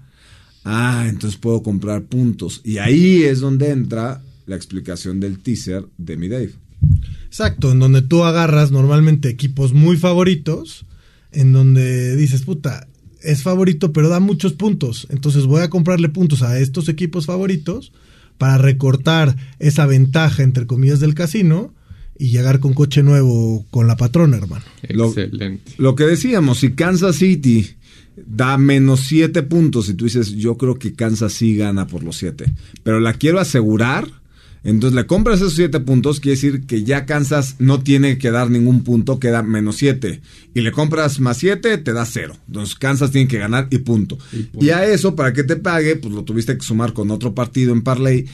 Ah, 0.65 1.07
entonces 1.09 1.37
puedo 1.37 1.65
comprar 1.65 2.05
puntos. 2.05 2.61
Y 2.63 2.79
ahí 2.79 3.25
es 3.25 3.41
donde 3.41 3.71
entra 3.71 4.23
la 4.47 4.55
explicación 4.55 5.19
del 5.19 5.41
teaser 5.41 5.85
de 5.99 6.17
mi 6.17 6.29
Dave. 6.29 6.53
Exacto, 7.27 7.73
en 7.73 7.81
donde 7.81 8.03
tú 8.03 8.23
agarras 8.23 8.71
normalmente 8.71 9.29
equipos 9.29 9.73
muy 9.73 9.97
favoritos, 9.97 10.87
en 11.33 11.53
donde 11.53 12.15
dices, 12.15 12.43
puta, 12.43 12.87
es 13.25 13.43
favorito, 13.43 13.93
pero 13.93 14.09
da 14.09 14.21
muchos 14.21 14.53
puntos. 14.53 15.09
Entonces 15.11 15.47
voy 15.47 15.63
a 15.63 15.71
comprarle 15.71 16.09
puntos 16.09 16.43
a 16.43 16.57
estos 16.61 16.89
equipos 16.89 17.27
favoritos 17.27 17.93
para 18.39 18.59
recortar 18.59 19.35
esa 19.59 19.87
ventaja, 19.87 20.45
entre 20.45 20.69
comillas, 20.69 21.01
del 21.01 21.15
casino 21.15 21.75
y 22.21 22.31
llegar 22.31 22.61
con 22.61 22.75
coche 22.75 23.03
nuevo 23.03 23.65
con 23.71 23.87
la 23.87 23.97
patrona, 23.97 24.37
hermano. 24.37 24.65
Lo- 24.91 25.09
Excelente. 25.09 25.73
Lo 25.79 25.95
que 25.97 26.05
decíamos, 26.05 26.59
si 26.61 26.73
Kansas 26.73 27.17
City 27.17 27.67
da 28.27 28.59
menos 28.59 29.01
7 29.01 29.43
puntos 29.43 29.89
y 29.89 29.95
tú 29.95 30.05
dices, 30.05 30.33
yo 30.33 30.57
creo 30.59 30.79
que 30.79 30.93
Kansas 30.93 31.33
sí 31.33 31.57
gana 31.57 31.87
por 31.87 32.03
los 32.05 32.17
7, 32.19 32.45
pero 32.83 33.01
la 33.01 33.15
quiero 33.15 33.41
asegurar, 33.41 34.07
entonces 34.63 34.95
le 34.95 35.07
compras 35.07 35.39
esos 35.39 35.55
7 35.55 35.81
puntos, 35.81 36.21
quiere 36.21 36.35
decir 36.37 36.67
que 36.67 36.85
ya 36.85 37.07
Kansas 37.07 37.57
no 37.61 37.81
tiene 37.83 38.19
que 38.19 38.31
dar 38.31 38.51
ningún 38.51 38.85
punto, 38.85 39.19
queda 39.19 39.43
menos 39.43 39.77
7. 39.77 40.21
Y 40.55 40.61
le 40.61 40.71
compras 40.71 41.19
más 41.19 41.39
7, 41.39 41.79
te 41.79 41.93
da 41.95 42.05
0. 42.05 42.37
Entonces 42.47 42.75
Kansas 42.75 43.11
tiene 43.11 43.27
que 43.27 43.39
ganar 43.39 43.69
y 43.71 43.79
punto. 43.79 44.19
Y 44.61 44.67
Y, 44.67 44.71
a 44.71 44.85
eso, 44.85 45.17
para 45.17 45.33
que 45.33 45.45
te 45.45 45.57
pague, 45.57 45.97
pues 45.97 46.13
lo 46.13 46.25
tuviste 46.25 46.59
que 46.59 46.63
sumar 46.63 46.93
con 46.93 47.11
otro 47.11 47.35
partido 47.35 47.73
en 47.73 47.81
Parlay. 47.81 48.27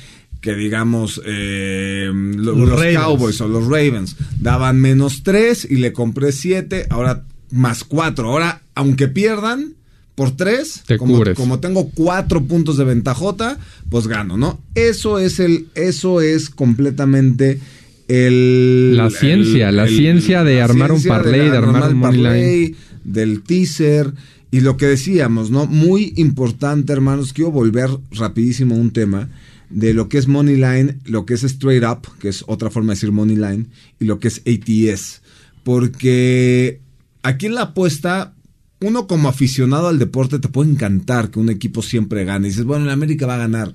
Que 0.46 0.54
digamos, 0.54 1.20
eh, 1.26 2.08
lo- 2.14 2.54
Los. 2.54 2.80
Cowboys 2.94 3.40
o 3.40 3.48
los 3.48 3.64
Ravens 3.64 4.14
daban 4.40 4.80
menos 4.80 5.24
3 5.24 5.66
y 5.68 5.78
le 5.78 5.92
compré 5.92 6.30
7, 6.30 6.86
ahora 6.88 7.24
más 7.50 7.82
4. 7.82 8.30
Ahora, 8.30 8.62
aunque 8.76 9.08
pierdan 9.08 9.74
por 10.14 10.36
3, 10.36 10.84
Te 10.86 10.98
como, 10.98 11.16
cubres. 11.16 11.36
como 11.36 11.58
tengo 11.58 11.90
4 11.92 12.44
puntos 12.44 12.76
de 12.76 12.84
ventajota, 12.84 13.58
pues 13.90 14.06
gano, 14.06 14.36
¿no? 14.36 14.60
Eso 14.76 15.18
es 15.18 15.40
el, 15.40 15.66
eso 15.74 16.20
es 16.20 16.48
completamente 16.48 17.58
el... 18.06 18.96
La 18.96 19.10
ciencia, 19.10 19.72
la 19.72 19.88
ciencia 19.88 20.44
de 20.44 20.62
armar 20.62 20.92
un 20.92 21.02
parlay, 21.02 21.50
de 21.50 21.56
armar 21.56 21.92
un 21.92 22.76
del 23.02 23.42
teaser 23.42 24.12
Y 24.52 24.60
lo 24.60 24.76
que 24.76 24.86
decíamos, 24.86 25.50
¿no? 25.50 25.66
Muy 25.66 26.12
importante, 26.14 26.92
hermanos, 26.92 27.32
quiero 27.32 27.50
volver 27.50 27.90
rapidísimo 28.12 28.76
a 28.76 28.78
un 28.78 28.92
tema 28.92 29.28
de 29.70 29.94
lo 29.94 30.08
que 30.08 30.18
es 30.18 30.28
Money 30.28 30.56
Line, 30.56 30.98
lo 31.04 31.26
que 31.26 31.34
es 31.34 31.44
Straight 31.44 31.84
Up, 31.84 32.08
que 32.18 32.28
es 32.28 32.44
otra 32.46 32.70
forma 32.70 32.92
de 32.92 32.96
decir 32.96 33.12
Money 33.12 33.36
Line, 33.36 33.66
y 33.98 34.04
lo 34.04 34.20
que 34.20 34.28
es 34.28 34.42
ATS. 34.46 35.22
Porque 35.64 36.80
aquí 37.22 37.46
en 37.46 37.54
la 37.54 37.62
apuesta, 37.62 38.34
uno 38.80 39.06
como 39.06 39.28
aficionado 39.28 39.88
al 39.88 39.98
deporte 39.98 40.38
te 40.38 40.48
puede 40.48 40.70
encantar 40.70 41.30
que 41.30 41.40
un 41.40 41.50
equipo 41.50 41.82
siempre 41.82 42.24
gane. 42.24 42.46
Y 42.46 42.50
dices, 42.50 42.64
bueno, 42.64 42.84
el 42.84 42.90
América 42.90 43.26
va 43.26 43.34
a 43.34 43.38
ganar. 43.38 43.74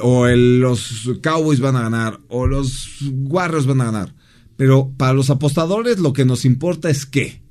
O 0.00 0.28
los 0.28 1.10
Cowboys 1.22 1.60
van 1.60 1.76
a 1.76 1.82
ganar. 1.82 2.20
O 2.28 2.46
los 2.46 3.00
Warriors 3.10 3.66
van 3.66 3.80
a 3.80 3.86
ganar. 3.86 4.14
Pero 4.56 4.92
para 4.96 5.14
los 5.14 5.30
apostadores 5.30 5.98
lo 5.98 6.12
que 6.12 6.24
nos 6.24 6.44
importa 6.44 6.90
es 6.90 7.06
qué. 7.06 7.42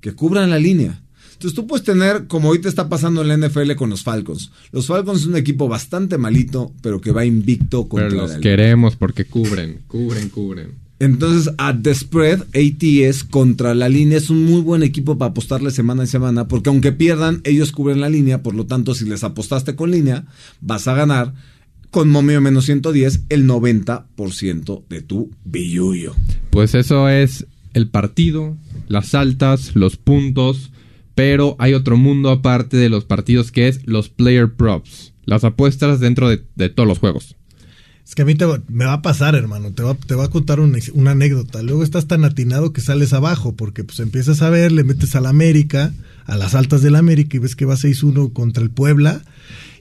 Que 0.00 0.14
cubran 0.14 0.50
la 0.50 0.58
línea. 0.58 1.02
Entonces 1.36 1.54
tú 1.54 1.66
puedes 1.66 1.84
tener, 1.84 2.28
como 2.28 2.48
ahorita 2.48 2.66
está 2.66 2.88
pasando 2.88 3.20
en 3.20 3.28
la 3.28 3.36
NFL 3.36 3.74
con 3.74 3.90
los 3.90 4.02
Falcons. 4.02 4.50
Los 4.72 4.86
Falcons 4.86 5.20
es 5.20 5.26
un 5.26 5.36
equipo 5.36 5.68
bastante 5.68 6.16
malito, 6.16 6.72
pero 6.80 6.98
que 6.98 7.12
va 7.12 7.26
invicto 7.26 7.88
contra 7.88 8.08
Pero 8.08 8.22
los 8.22 8.36
queremos 8.38 8.96
porque 8.96 9.26
cubren, 9.26 9.80
cubren, 9.86 10.30
cubren. 10.30 10.86
Entonces, 10.98 11.52
at 11.58 11.76
the 11.82 11.94
spread, 11.94 12.44
ATS 12.54 13.24
contra 13.24 13.74
la 13.74 13.90
línea 13.90 14.16
es 14.16 14.30
un 14.30 14.46
muy 14.46 14.62
buen 14.62 14.82
equipo 14.82 15.18
para 15.18 15.32
apostarle 15.32 15.70
semana 15.70 16.04
en 16.04 16.08
semana, 16.08 16.48
porque 16.48 16.70
aunque 16.70 16.92
pierdan, 16.92 17.42
ellos 17.44 17.70
cubren 17.70 18.00
la 18.00 18.08
línea, 18.08 18.42
por 18.42 18.54
lo 18.54 18.64
tanto, 18.64 18.94
si 18.94 19.04
les 19.04 19.22
apostaste 19.22 19.76
con 19.76 19.90
línea, 19.90 20.24
vas 20.62 20.88
a 20.88 20.94
ganar 20.94 21.34
con 21.90 22.08
momio 22.08 22.40
menos 22.40 22.64
110 22.64 23.24
el 23.28 23.46
90% 23.46 24.84
de 24.88 25.02
tu 25.02 25.30
billuyo. 25.44 26.14
Pues 26.48 26.74
eso 26.74 27.10
es 27.10 27.46
el 27.74 27.88
partido, 27.88 28.56
las 28.88 29.14
altas, 29.14 29.72
los 29.74 29.98
puntos, 29.98 30.72
pero 31.16 31.56
hay 31.58 31.74
otro 31.74 31.96
mundo 31.96 32.30
aparte 32.30 32.76
de 32.76 32.88
los 32.88 33.04
partidos 33.04 33.50
que 33.50 33.66
es 33.66 33.80
los 33.86 34.08
player 34.08 34.52
props, 34.54 35.12
las 35.24 35.42
apuestas 35.42 35.98
dentro 35.98 36.28
de, 36.28 36.44
de 36.54 36.68
todos 36.68 36.86
los 36.88 37.00
juegos. 37.00 37.34
Es 38.06 38.14
que 38.14 38.22
a 38.22 38.24
mí 38.24 38.36
te 38.36 38.44
va- 38.44 38.62
me 38.68 38.84
va 38.84 38.92
a 38.92 39.02
pasar, 39.02 39.34
hermano. 39.34 39.72
Te 39.72 39.82
va, 39.82 39.94
te 39.96 40.14
va 40.14 40.26
a 40.26 40.30
contar 40.30 40.60
una, 40.60 40.78
una 40.94 41.10
anécdota. 41.10 41.60
Luego 41.62 41.82
estás 41.82 42.06
tan 42.06 42.24
atinado 42.24 42.72
que 42.72 42.80
sales 42.80 43.12
abajo, 43.12 43.56
porque 43.56 43.82
pues 43.82 43.98
empiezas 43.98 44.42
a 44.42 44.50
ver, 44.50 44.70
le 44.70 44.84
metes 44.84 45.16
al 45.16 45.26
América, 45.26 45.92
a 46.26 46.36
las 46.36 46.54
altas 46.54 46.82
del 46.82 46.94
América, 46.94 47.36
y 47.36 47.40
ves 47.40 47.56
que 47.56 47.64
va 47.64 47.74
6-1 47.74 48.32
contra 48.32 48.62
el 48.62 48.70
Puebla. 48.70 49.22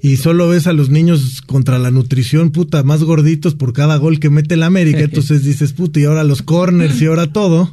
Y 0.01 0.18
solo 0.18 0.48
ves 0.50 0.65
a 0.65 0.74
los 0.74 0.89
niños 0.89 1.44
contra 1.46 1.77
la 1.77 1.92
nutrición, 1.92 2.50
puta, 2.51 2.82
más 2.82 3.04
gorditos 3.04 3.54
por 3.54 3.74
cada 3.74 3.98
gol 3.98 4.20
que 4.20 4.32
mete 4.32 4.56
el 4.56 4.63
América. 4.63 5.00
Entonces 5.04 5.44
dices, 5.44 5.74
puta, 5.74 6.00
y 6.00 6.06
ahora 6.06 6.24
los 6.24 6.42
corners 6.42 7.00
y 7.01 7.06
ahora 7.06 7.32
todo. 7.32 7.72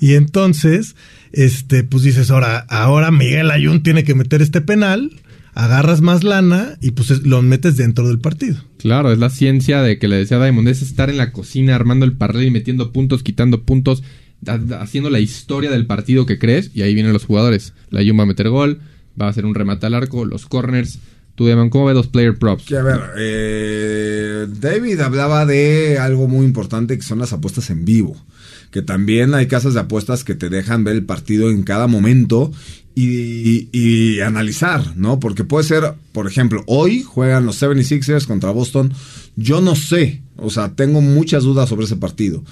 Y 0.00 0.14
entonces, 0.14 0.96
este, 1.32 1.84
pues 1.84 2.02
dices, 2.02 2.30
ahora, 2.30 2.58
ahora 2.68 3.10
Miguel 3.10 3.50
Ayun 3.50 3.82
tiene 3.82 4.04
que 4.04 4.14
meter 4.14 4.42
este 4.42 4.60
penal, 4.60 5.10
agarras 5.54 6.00
más 6.00 6.24
lana 6.24 6.76
y 6.80 6.90
pues 6.92 7.10
es- 7.10 7.22
lo 7.22 7.40
metes 7.42 7.76
dentro 7.76 8.08
del 8.08 8.18
partido. 8.18 8.56
Claro, 8.78 9.12
es 9.12 9.18
la 9.18 9.30
ciencia 9.30 9.82
de 9.82 9.98
que 9.98 10.08
le 10.08 10.16
decía 10.16 10.38
Diamond, 10.42 10.68
es 10.68 10.82
estar 10.82 11.10
en 11.10 11.16
la 11.16 11.32
cocina 11.32 11.74
armando 11.74 12.04
el 12.04 12.12
parlay, 12.12 12.50
metiendo 12.50 12.92
puntos, 12.92 13.22
quitando 13.22 13.62
puntos, 13.62 14.02
da- 14.40 14.58
da- 14.58 14.82
haciendo 14.82 15.10
la 15.10 15.20
historia 15.20 15.70
del 15.70 15.86
partido 15.86 16.26
que 16.26 16.38
crees, 16.38 16.70
y 16.74 16.82
ahí 16.82 16.92
vienen 16.94 17.12
los 17.12 17.24
jugadores. 17.24 17.72
La 17.90 18.00
Jun 18.04 18.18
va 18.18 18.24
a 18.24 18.26
meter 18.26 18.48
gol, 18.48 18.80
va 19.20 19.26
a 19.26 19.30
hacer 19.30 19.46
un 19.46 19.54
remate 19.54 19.86
al 19.86 19.94
arco, 19.94 20.24
los 20.24 20.44
corners. 20.46 20.98
Tú, 21.36 21.46
Diamond, 21.46 21.70
¿cómo 21.70 21.86
ves 21.86 21.96
los 21.96 22.08
player 22.08 22.36
props? 22.36 22.64
Que 22.66 22.76
a 22.76 22.82
ver, 22.82 23.00
eh, 23.18 24.46
David 24.60 25.00
hablaba 25.00 25.46
de 25.46 25.98
algo 25.98 26.28
muy 26.28 26.44
importante 26.46 26.96
que 26.96 27.02
son 27.02 27.18
las 27.18 27.32
apuestas 27.32 27.70
en 27.70 27.84
vivo. 27.84 28.16
Que 28.74 28.82
también 28.82 29.34
hay 29.34 29.46
casas 29.46 29.74
de 29.74 29.78
apuestas 29.78 30.24
que 30.24 30.34
te 30.34 30.48
dejan 30.48 30.82
ver 30.82 30.96
el 30.96 31.04
partido 31.04 31.48
en 31.48 31.62
cada 31.62 31.86
momento 31.86 32.50
y, 32.96 34.18
analizar, 34.18 34.96
¿no? 34.96 35.20
Porque 35.20 35.44
puede 35.44 35.62
ser, 35.62 35.94
por 36.10 36.26
ejemplo, 36.26 36.64
hoy 36.66 37.04
juegan 37.04 37.46
los 37.46 37.62
76ers 37.62 38.26
contra 38.26 38.50
Boston. 38.50 38.92
Yo 39.36 39.60
no 39.60 39.76
sé, 39.76 40.22
o 40.38 40.50
sea, 40.50 40.72
tengo 40.74 41.00
muchas 41.00 41.44
dudas 41.44 41.68
sobre 41.68 41.84
ese 41.84 41.94
partido. 41.94 42.42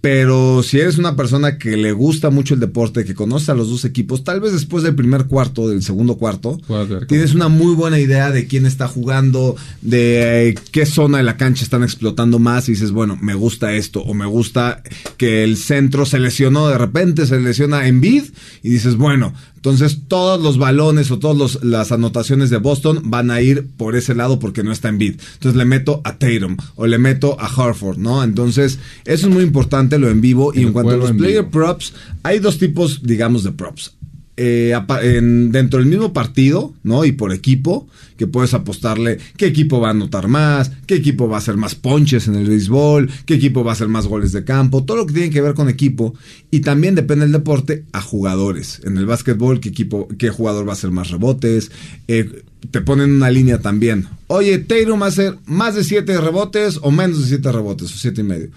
Pero 0.00 0.62
si 0.62 0.78
eres 0.78 0.98
una 0.98 1.16
persona 1.16 1.58
que 1.58 1.76
le 1.76 1.90
gusta 1.90 2.30
mucho 2.30 2.54
el 2.54 2.60
deporte, 2.60 3.04
que 3.04 3.14
conoce 3.14 3.50
a 3.50 3.54
los 3.54 3.70
dos 3.70 3.84
equipos, 3.84 4.22
tal 4.22 4.40
vez 4.40 4.52
después 4.52 4.84
del 4.84 4.94
primer 4.94 5.24
cuarto, 5.24 5.68
del 5.68 5.82
segundo 5.82 6.16
cuarto, 6.16 6.60
tienes 7.08 7.34
una 7.34 7.48
muy 7.48 7.74
buena 7.74 7.98
idea 7.98 8.30
de 8.30 8.46
quién 8.46 8.66
está 8.66 8.86
jugando, 8.86 9.56
de 9.82 10.56
qué 10.70 10.86
zona 10.86 11.18
de 11.18 11.24
la 11.24 11.36
cancha 11.36 11.64
están 11.64 11.82
explotando 11.82 12.38
más 12.38 12.68
y 12.68 12.72
dices, 12.72 12.92
bueno, 12.92 13.18
me 13.20 13.34
gusta 13.34 13.72
esto, 13.72 14.00
o 14.02 14.14
me 14.14 14.26
gusta 14.26 14.82
que 15.16 15.42
el 15.42 15.56
centro 15.56 16.06
se 16.06 16.20
lesionó, 16.20 16.68
de 16.68 16.78
repente 16.78 17.26
se 17.26 17.40
lesiona 17.40 17.88
en 17.88 18.00
bid 18.00 18.24
y 18.62 18.68
dices, 18.68 18.96
bueno, 18.96 19.34
entonces 19.66 20.02
todos 20.06 20.40
los 20.40 20.58
balones 20.58 21.10
o 21.10 21.18
todas 21.18 21.58
las 21.64 21.90
anotaciones 21.90 22.50
de 22.50 22.58
Boston 22.58 23.00
van 23.02 23.32
a 23.32 23.40
ir 23.40 23.66
por 23.76 23.96
ese 23.96 24.14
lado 24.14 24.38
porque 24.38 24.62
no 24.62 24.70
está 24.70 24.88
en 24.88 24.98
bid. 24.98 25.20
Entonces 25.34 25.56
le 25.56 25.64
meto 25.64 26.00
a 26.04 26.18
Tatum 26.18 26.56
o 26.76 26.86
le 26.86 26.98
meto 26.98 27.36
a 27.40 27.46
Harford, 27.46 27.98
¿no? 27.98 28.22
Entonces 28.22 28.78
eso 29.04 29.26
es 29.26 29.34
muy 29.34 29.42
importante 29.42 29.98
lo 29.98 30.08
en 30.08 30.20
vivo 30.20 30.52
y 30.54 30.62
en 30.62 30.72
cuanto 30.72 30.92
a 30.92 30.96
los 30.96 31.10
player 31.10 31.42
vivo. 31.42 31.50
props, 31.50 31.94
hay 32.22 32.38
dos 32.38 32.58
tipos, 32.58 33.02
digamos, 33.02 33.42
de 33.42 33.50
props. 33.50 33.96
Eh, 34.38 34.74
en- 35.02 35.50
dentro 35.50 35.78
del 35.78 35.88
mismo 35.88 36.12
partido, 36.12 36.74
¿no? 36.82 37.06
Y 37.06 37.12
por 37.12 37.32
equipo, 37.32 37.88
que 38.18 38.26
puedes 38.26 38.52
apostarle 38.52 39.16
qué 39.38 39.46
equipo 39.46 39.80
va 39.80 39.88
a 39.88 39.90
anotar 39.92 40.28
más, 40.28 40.72
qué 40.86 40.94
equipo 40.96 41.26
va 41.26 41.36
a 41.36 41.38
hacer 41.38 41.56
más 41.56 41.74
ponches 41.74 42.28
en 42.28 42.34
el 42.34 42.46
béisbol, 42.46 43.10
qué 43.24 43.34
equipo 43.34 43.64
va 43.64 43.70
a 43.70 43.74
hacer 43.74 43.88
más 43.88 44.06
goles 44.06 44.32
de 44.32 44.44
campo, 44.44 44.84
todo 44.84 44.98
lo 44.98 45.06
que 45.06 45.14
tiene 45.14 45.30
que 45.30 45.40
ver 45.40 45.54
con 45.54 45.70
equipo. 45.70 46.14
Y 46.50 46.60
también 46.60 46.94
depende 46.94 47.24
del 47.24 47.32
deporte 47.32 47.84
a 47.92 48.02
jugadores. 48.02 48.82
En 48.84 48.98
el 48.98 49.06
básquetbol, 49.06 49.58
qué 49.60 49.70
equipo, 49.70 50.06
qué 50.18 50.28
jugador 50.28 50.66
va 50.66 50.72
a 50.72 50.74
hacer 50.74 50.90
más 50.90 51.10
rebotes. 51.10 51.70
Eh, 52.06 52.42
te 52.70 52.82
ponen 52.82 53.12
una 53.12 53.30
línea 53.30 53.60
también. 53.60 54.06
Oye, 54.26 54.58
Tatum 54.58 55.00
va 55.00 55.06
a 55.06 55.08
hacer 55.08 55.36
más 55.46 55.74
de 55.74 55.82
7 55.84 56.20
rebotes 56.20 56.78
o 56.82 56.90
menos 56.90 57.20
de 57.22 57.26
7 57.28 57.52
rebotes 57.52 57.94
o 57.94 57.96
siete 57.96 58.20
y 58.20 58.24
medio. 58.24 58.48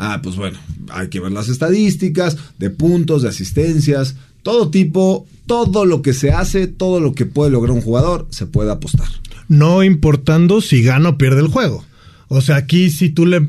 Ah, 0.00 0.20
pues 0.22 0.36
bueno, 0.36 0.56
hay 0.90 1.08
que 1.08 1.18
ver 1.18 1.32
las 1.32 1.48
estadísticas 1.48 2.36
de 2.58 2.70
puntos, 2.70 3.22
de 3.22 3.30
asistencias, 3.30 4.14
todo 4.42 4.70
tipo, 4.70 5.26
todo 5.46 5.84
lo 5.84 6.02
que 6.02 6.12
se 6.12 6.30
hace, 6.32 6.66
todo 6.66 7.00
lo 7.00 7.14
que 7.14 7.26
puede 7.26 7.50
lograr 7.50 7.72
un 7.74 7.80
jugador, 7.82 8.26
se 8.30 8.46
puede 8.46 8.70
apostar. 8.70 9.08
no 9.48 9.82
importando 9.82 10.60
si 10.60 10.82
gana 10.82 11.10
o 11.10 11.18
pierde 11.18 11.40
el 11.40 11.48
juego. 11.48 11.84
O 12.28 12.40
sea, 12.40 12.56
aquí 12.56 12.90
si 12.90 13.08
tú 13.10 13.24
le 13.26 13.48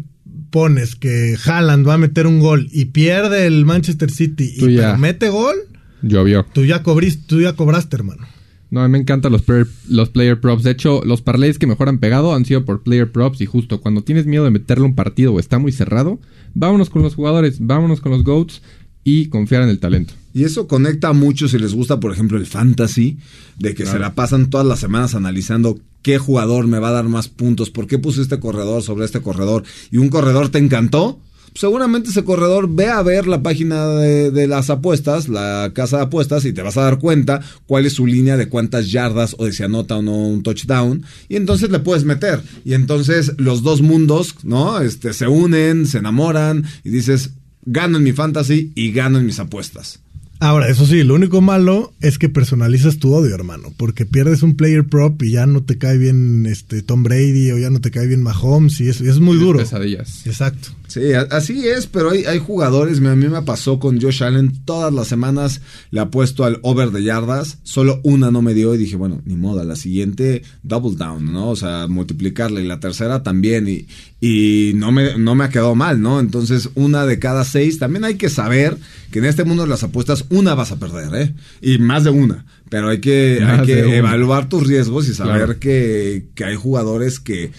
pones 0.50 0.96
que 0.96 1.36
Haaland 1.46 1.88
va 1.88 1.96
a 1.96 1.98
meter 1.98 2.26
un 2.26 2.40
gol 2.40 2.68
y 2.72 2.86
pierde 2.86 3.46
el 3.46 3.66
Manchester 3.66 4.10
City 4.10 4.52
y 4.56 4.76
ya. 4.76 4.98
mete 4.98 5.30
gol, 5.30 5.56
Llovió. 6.02 6.46
tú 6.54 6.64
ya 6.66 6.82
cobriste, 6.82 7.24
tú 7.28 7.42
ya 7.42 7.54
cobraste, 7.54 7.96
hermano. 7.98 8.26
No, 8.72 8.82
a 8.82 8.88
mí 8.88 8.92
me 8.92 8.98
encantan 9.00 9.32
los 9.32 9.42
player, 9.42 9.68
los 9.88 10.10
player 10.10 10.40
props. 10.40 10.62
De 10.64 10.70
hecho, 10.72 11.02
los 11.04 11.22
parlays 11.24 11.58
que 11.58 11.66
mejor 11.66 11.90
han 11.90 11.98
pegado 11.98 12.36
han 12.36 12.46
sido 12.46 12.66
por 12.66 12.84
player 12.84 13.12
props. 13.12 13.42
Y 13.42 13.48
justo 13.48 13.82
cuando 13.82 14.04
tienes 14.04 14.28
miedo 14.28 14.44
de 14.44 14.52
meterle 14.52 14.86
un 14.86 14.94
partido 14.94 15.34
o 15.34 15.40
está 15.40 15.58
muy 15.58 15.72
cerrado, 15.72 16.20
vámonos 16.54 16.92
con 16.92 17.02
los 17.02 17.16
jugadores, 17.16 17.58
vámonos 17.60 18.00
con 18.00 18.12
los 18.12 18.24
GOATs 18.24 18.62
y 19.04 19.28
confiar 19.28 19.64
en 19.64 19.70
el 19.70 19.80
talento. 19.80 20.14
Y 20.34 20.44
eso 20.44 20.68
conecta 20.68 21.10
a 21.10 21.14
muchos 21.14 21.52
si 21.52 21.58
les 21.60 21.74
gusta, 21.74 22.00
por 22.00 22.12
ejemplo, 22.14 22.38
el 22.38 22.46
fantasy, 22.46 23.18
de 23.58 23.70
que 23.74 23.84
Claro. 23.84 23.92
se 23.92 24.00
la 24.00 24.14
pasan 24.16 24.50
todas 24.50 24.66
las 24.68 24.80
semanas 24.80 25.16
analizando 25.16 25.80
qué 26.02 26.18
jugador 26.18 26.68
me 26.68 26.80
va 26.80 26.90
a 26.90 26.94
dar 26.94 27.10
más 27.10 27.28
puntos, 27.28 27.72
por 27.72 27.88
qué 27.88 27.98
puse 27.98 28.22
este 28.22 28.40
corredor 28.40 28.84
sobre 28.84 29.06
este 29.06 29.22
corredor, 29.22 29.64
y 29.92 29.98
un 29.98 30.10
corredor 30.10 30.50
te 30.50 30.60
encantó. 30.60 31.20
Seguramente 31.56 32.12
ese 32.12 32.24
corredor 32.24 32.70
ve 32.74 32.88
a 32.90 33.02
ver 33.02 33.26
la 33.26 33.42
página 33.42 33.88
de, 33.88 34.30
de 34.30 34.48
las 34.48 34.70
apuestas, 34.70 35.28
la 35.28 35.72
casa 35.74 35.98
de 35.98 36.04
apuestas, 36.04 36.46
y 36.46 36.54
te 36.54 36.62
vas 36.62 36.78
a 36.78 36.84
dar 36.84 37.00
cuenta 37.00 37.42
cuál 37.66 37.88
es 37.88 37.94
su 37.94 38.06
línea 38.06 38.38
de 38.38 38.48
cuántas 38.48 38.92
yardas 38.92 39.36
o 39.40 39.46
de 39.46 39.52
si 39.52 39.64
anota 39.64 39.98
o 39.98 40.04
no 40.04 40.14
un 40.16 40.44
touchdown, 40.44 41.04
y 41.28 41.36
entonces 41.38 41.72
le 41.72 41.80
puedes 41.80 42.06
meter. 42.06 42.40
Y 42.64 42.76
entonces 42.76 43.34
los 43.38 43.64
dos 43.64 43.82
mundos, 43.82 44.36
¿no? 44.44 44.80
Este, 44.80 45.12
se 45.12 45.28
unen, 45.28 45.88
se 45.88 45.98
enamoran, 45.98 46.66
y 46.84 46.92
dices, 46.92 47.32
gano 47.64 47.98
en 47.98 48.04
mi 48.04 48.12
fantasy 48.12 48.72
y 48.76 48.92
gano 48.92 49.20
en 49.20 49.26
mis 49.26 49.40
apuestas. 49.40 50.00
Ahora, 50.42 50.70
eso 50.70 50.86
sí, 50.86 51.04
lo 51.04 51.16
único 51.16 51.42
malo 51.42 51.92
es 52.00 52.18
que 52.18 52.30
personalizas 52.30 52.98
tu 52.98 53.14
odio, 53.14 53.36
hermano, 53.36 53.74
porque 53.76 54.06
pierdes 54.06 54.42
un 54.42 54.56
player 54.56 54.88
prop 54.88 55.22
y 55.22 55.32
ya 55.32 55.46
no 55.46 55.64
te 55.64 55.78
cae 55.78 55.98
bien 55.98 56.46
este 56.46 56.82
Tom 56.82 57.04
Brady 57.04 57.52
o 57.52 57.58
ya 57.58 57.70
no 57.70 57.82
te 57.82 57.92
cae 57.92 58.08
bien 58.08 58.24
Mahomes 58.24 58.80
y 58.80 58.88
eso 58.88 59.04
y 59.04 59.10
es 59.10 59.20
muy 59.20 59.36
Y 59.36 59.40
duro. 59.42 59.60
Pesadillas. 59.60 60.26
Exacto. 60.26 60.70
Sí, 60.88 61.12
así 61.14 61.68
es, 61.68 61.88
pero 61.88 62.12
hay, 62.12 62.24
hay 62.24 62.40
jugadores, 62.40 63.00
a 63.00 63.16
mí 63.16 63.28
me 63.28 63.42
pasó 63.42 63.80
con 63.80 64.02
Josh 64.02 64.24
Allen, 64.24 64.64
todas 64.64 64.92
las 64.92 65.08
semanas 65.08 65.62
le 65.92 66.00
apuesto 66.00 66.46
al 66.46 66.60
over 66.64 66.92
de 66.92 67.04
yardas, 67.04 67.60
solo 67.64 68.00
una 68.04 68.32
no 68.32 68.42
me 68.42 68.54
dio 68.54 68.74
y 68.74 68.78
dije, 68.78 68.96
bueno, 68.96 69.22
ni 69.26 69.36
modo, 69.36 69.60
a 69.60 69.66
la 69.66 69.76
siguiente 69.76 70.42
double 70.64 70.96
down, 70.96 71.32
¿no? 71.32 71.50
O 71.50 71.56
sea, 71.58 71.88
multiplicarla 71.88 72.62
y 72.62 72.66
la 72.66 72.80
tercera 72.80 73.22
también 73.22 73.68
y, 73.68 73.88
y 74.22 74.74
no, 74.76 74.92
me, 74.92 75.18
no 75.18 75.34
me 75.36 75.46
ha 75.46 75.50
quedado 75.50 75.76
mal, 75.76 76.02
¿no? 76.02 76.20
Entonces, 76.20 76.70
una 76.76 77.06
de 77.06 77.20
cada 77.20 77.46
seis, 77.46 77.80
también 77.80 78.04
hay 78.04 78.16
que 78.16 78.30
saber 78.30 78.78
que 79.12 79.20
en 79.20 79.26
este 79.26 79.46
mundo 79.46 79.64
de 79.64 79.70
las 79.70 79.84
apuestas 79.84 80.26
una 80.30 80.56
vas 80.56 80.72
a 80.72 80.78
perder, 80.80 81.16
¿eh? 81.16 81.34
Y 81.62 81.78
más 81.80 82.04
de 82.04 82.10
una, 82.10 82.46
pero 82.70 82.90
hay 82.90 83.00
que, 83.00 83.42
hay 83.46 83.66
que 83.66 83.98
evaluar 83.98 84.50
tus 84.50 84.68
riesgos 84.68 85.08
y 85.08 85.14
saber 85.14 85.38
Claro. 85.46 85.60
que, 85.60 86.26
que 86.36 86.44
hay 86.44 86.56
jugadores 86.56 87.20
que 87.22 87.52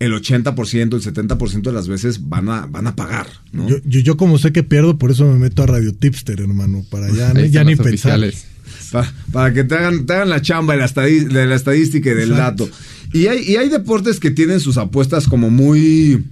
el 0.00 0.12
80%, 0.12 0.94
el 0.94 1.02
70% 1.14 1.62
de 1.62 1.72
las 1.72 1.88
veces 1.88 2.28
van 2.28 2.48
a, 2.48 2.66
van 2.66 2.86
a 2.88 2.96
pagar, 2.96 3.26
¿no? 3.52 3.68
Yo, 3.68 3.76
yo, 3.84 4.00
yo 4.00 4.16
como 4.16 4.38
sé 4.38 4.52
que 4.52 4.62
pierdo, 4.64 4.98
por 4.98 5.10
eso 5.12 5.24
me 5.32 5.38
meto 5.38 5.62
a 5.62 5.66
Radio 5.66 5.92
Tipster, 5.94 6.40
hermano, 6.40 6.84
para 6.90 7.10
ya, 7.12 7.30
Ahí 7.30 7.50
ya 7.50 7.62
ni 7.64 7.74
pensar. 7.76 8.20
para 9.32 9.52
que 9.52 9.64
te 9.64 9.74
hagan, 9.76 10.06
te 10.06 10.12
hagan 10.14 10.28
la 10.30 10.40
chamba 10.42 10.74
de 10.74 10.80
la, 10.80 10.86
estadi- 10.88 11.26
de 11.28 11.46
la 11.46 11.54
estadística 11.54 12.10
y 12.10 12.14
del 12.14 12.30
Exacto. 12.30 12.66
dato. 12.66 12.76
Y 13.12 13.26
hay, 13.26 13.42
y 13.42 13.56
hay 13.56 13.68
deportes 13.68 14.20
que 14.20 14.30
tienen 14.30 14.60
sus 14.60 14.76
apuestas 14.76 15.26
como 15.26 15.50
muy, 15.50 16.24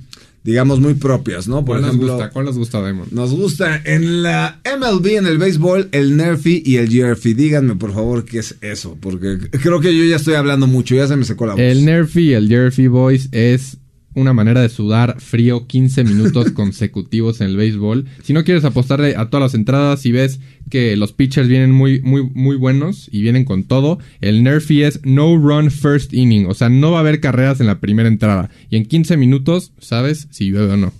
digamos, 0.44 0.80
muy 0.80 0.94
propias, 0.94 1.48
¿no? 1.48 1.64
Por 1.64 1.76
¿Cuál 1.76 1.80
nos 1.82 1.88
ejemplo, 1.90 2.12
gusta? 2.14 2.30
¿Cuál 2.30 2.44
nos 2.46 2.58
gusta, 2.58 2.82
Diamond? 2.82 3.12
nos 3.12 3.32
gusta 3.32 3.80
en 3.84 4.22
la 4.22 4.60
MLB, 4.64 5.06
en 5.16 5.26
el 5.26 5.38
béisbol, 5.38 5.88
el 5.92 6.16
Nerfy 6.16 6.62
y 6.64 6.76
el 6.76 6.88
GRFy. 6.88 7.34
Díganme, 7.34 7.76
por 7.76 7.92
favor, 7.92 8.24
qué 8.24 8.38
es 8.38 8.56
eso, 8.60 8.96
porque 9.00 9.38
creo 9.50 9.80
que 9.80 9.96
yo 9.96 10.04
ya 10.04 10.16
estoy 10.16 10.34
hablando 10.34 10.66
mucho, 10.66 10.94
ya 10.94 11.06
se 11.08 11.16
me 11.16 11.24
secó 11.24 11.46
la 11.46 11.52
voz. 11.52 11.60
El 11.60 11.84
Nerfy 11.84 12.30
y 12.30 12.32
el 12.34 12.48
Jerfy 12.48 12.86
Boys 12.88 13.28
es 13.32 13.78
una 14.16 14.32
manera 14.32 14.62
de 14.62 14.68
sudar 14.68 15.20
frío 15.20 15.66
15 15.66 16.02
minutos 16.02 16.50
consecutivos 16.54 17.40
en 17.40 17.48
el 17.48 17.56
béisbol. 17.56 18.06
Si 18.24 18.32
no 18.32 18.42
quieres 18.42 18.64
apostarle 18.64 19.14
a 19.14 19.30
todas 19.30 19.52
las 19.52 19.54
entradas 19.54 20.04
y 20.06 20.12
ves 20.12 20.40
que 20.70 20.96
los 20.96 21.12
pitchers 21.12 21.48
vienen 21.48 21.70
muy, 21.70 22.00
muy, 22.00 22.28
muy 22.34 22.56
buenos 22.56 23.08
y 23.12 23.22
vienen 23.22 23.44
con 23.44 23.64
todo, 23.64 23.98
el 24.20 24.42
Nerfy 24.42 24.82
es 24.82 25.00
no 25.04 25.36
run 25.36 25.70
first 25.70 26.12
inning. 26.12 26.46
O 26.46 26.54
sea, 26.54 26.68
no 26.68 26.90
va 26.90 26.98
a 26.98 27.00
haber 27.00 27.20
carreras 27.20 27.60
en 27.60 27.66
la 27.66 27.78
primera 27.78 28.08
entrada. 28.08 28.50
Y 28.70 28.76
en 28.76 28.86
15 28.86 29.16
minutos, 29.16 29.72
¿sabes 29.78 30.26
si 30.30 30.50
llueve 30.50 30.72
o 30.72 30.76
no? 30.76 30.92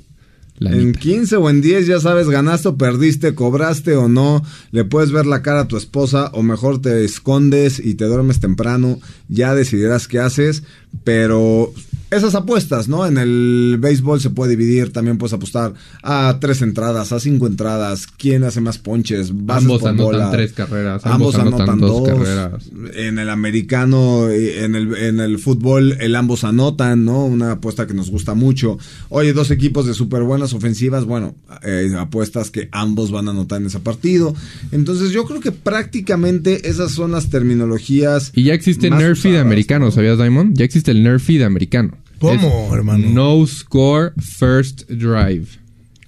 La 0.59 0.71
En 0.73 0.89
neta. 0.89 1.01
15 1.01 1.37
o 1.37 1.51
en 1.51 1.61
10 1.61 1.87
ya 1.87 2.01
sabes, 2.01 2.29
ganaste 2.29 2.69
o 2.69 2.77
perdiste, 2.77 3.35
cobraste 3.35 3.95
o 3.95 4.09
no, 4.09 4.43
le 4.71 4.85
puedes 4.85 5.13
ver 5.13 5.27
la 5.27 5.43
cara 5.43 5.61
a 5.61 5.69
tu 5.69 5.77
esposa 5.77 6.31
o 6.33 6.43
mejor 6.43 6.81
te 6.81 7.05
escondes 7.05 7.79
y 7.79 7.95
te 7.95 8.07
duermes 8.07 8.41
temprano, 8.41 8.99
ya 9.29 9.55
decidirás 9.55 10.09
qué 10.09 10.19
haces, 10.19 10.63
pero 11.05 11.73
esas 12.11 12.35
apuestas, 12.35 12.89
¿no? 12.89 13.07
En 13.07 13.19
el 13.19 13.79
béisbol 13.81 14.21
se 14.21 14.31
puede 14.31 14.57
dividir, 14.57 14.93
también 14.93 15.19
puedes 15.19 15.33
apostar 15.33 15.75
a 16.03 16.39
tres 16.41 16.63
entradas, 16.63 17.13
a 17.13 17.19
cinco 17.19 17.47
entradas, 17.47 18.07
quién 18.07 18.45
hace 18.45 18.61
más 18.61 18.79
ponches, 18.79 19.31
Ambos 19.49 19.83
anotan 19.83 19.97
bola. 19.97 20.31
tres 20.31 20.53
carreras, 20.53 21.05
ambos, 21.05 21.35
anotan, 21.35 21.81
dos, 21.81 22.09
carreras. 22.09 22.71
En 22.95 23.19
el 23.19 23.29
americano, 23.29 24.29
eh, 24.29 24.65
en 24.65 24.77
el, 24.77 24.95
en 24.97 25.21
el 25.21 25.39
fútbol, 25.39 25.97
el 26.01 26.15
ambos 26.15 26.45
anotan, 26.45 27.05
¿no? 27.05 27.25
Una 27.25 27.53
apuesta 27.53 27.87
que 27.87 27.95
nos 27.95 28.11
gusta 28.11 28.35
mucho. 28.35 28.79
Oye, 29.09 29.33
dos 29.33 29.51
equipos 29.51 29.87
de 29.87 29.95
súper 29.95 30.23
buenas 30.23 30.53
ofensivas, 30.53 31.05
bueno, 31.05 31.35
eh, 31.65 31.93
apuestas 31.99 32.51
que 32.51 32.69
ambos 32.73 33.11
van 33.11 33.29
a 33.29 33.33
anotar 33.33 33.61
en 33.61 33.67
ese 33.67 33.81
partido. 33.81 34.35
Entonces 34.71 35.11
yo 35.11 35.25
creo 35.25 35.41
que 35.41 35.53
prácticamente 35.53 36.69
esas 36.69 36.93
son 36.93 37.13
las 37.13 37.31
terminologías. 37.31 38.31
Y 38.35 38.45
ya 38.45 38.55
existe 38.55 38.91
de 38.91 39.11
usadas, 39.11 39.41
americano, 39.41 39.87
¿no? 39.87 39.91
¿sabías, 39.91 40.19
Diamond? 40.19 40.57
Ya 40.57 40.65
existe 40.65 40.91
el 40.93 41.03
Nerfy 41.03 41.39
de 41.39 41.45
americano. 41.45 41.97
¿Cómo, 42.19 42.67
Es 42.69 42.73
hermano? 42.75 43.09
No 43.11 43.47
Score 43.47 44.13
First 44.19 44.89
Drive. 44.91 45.47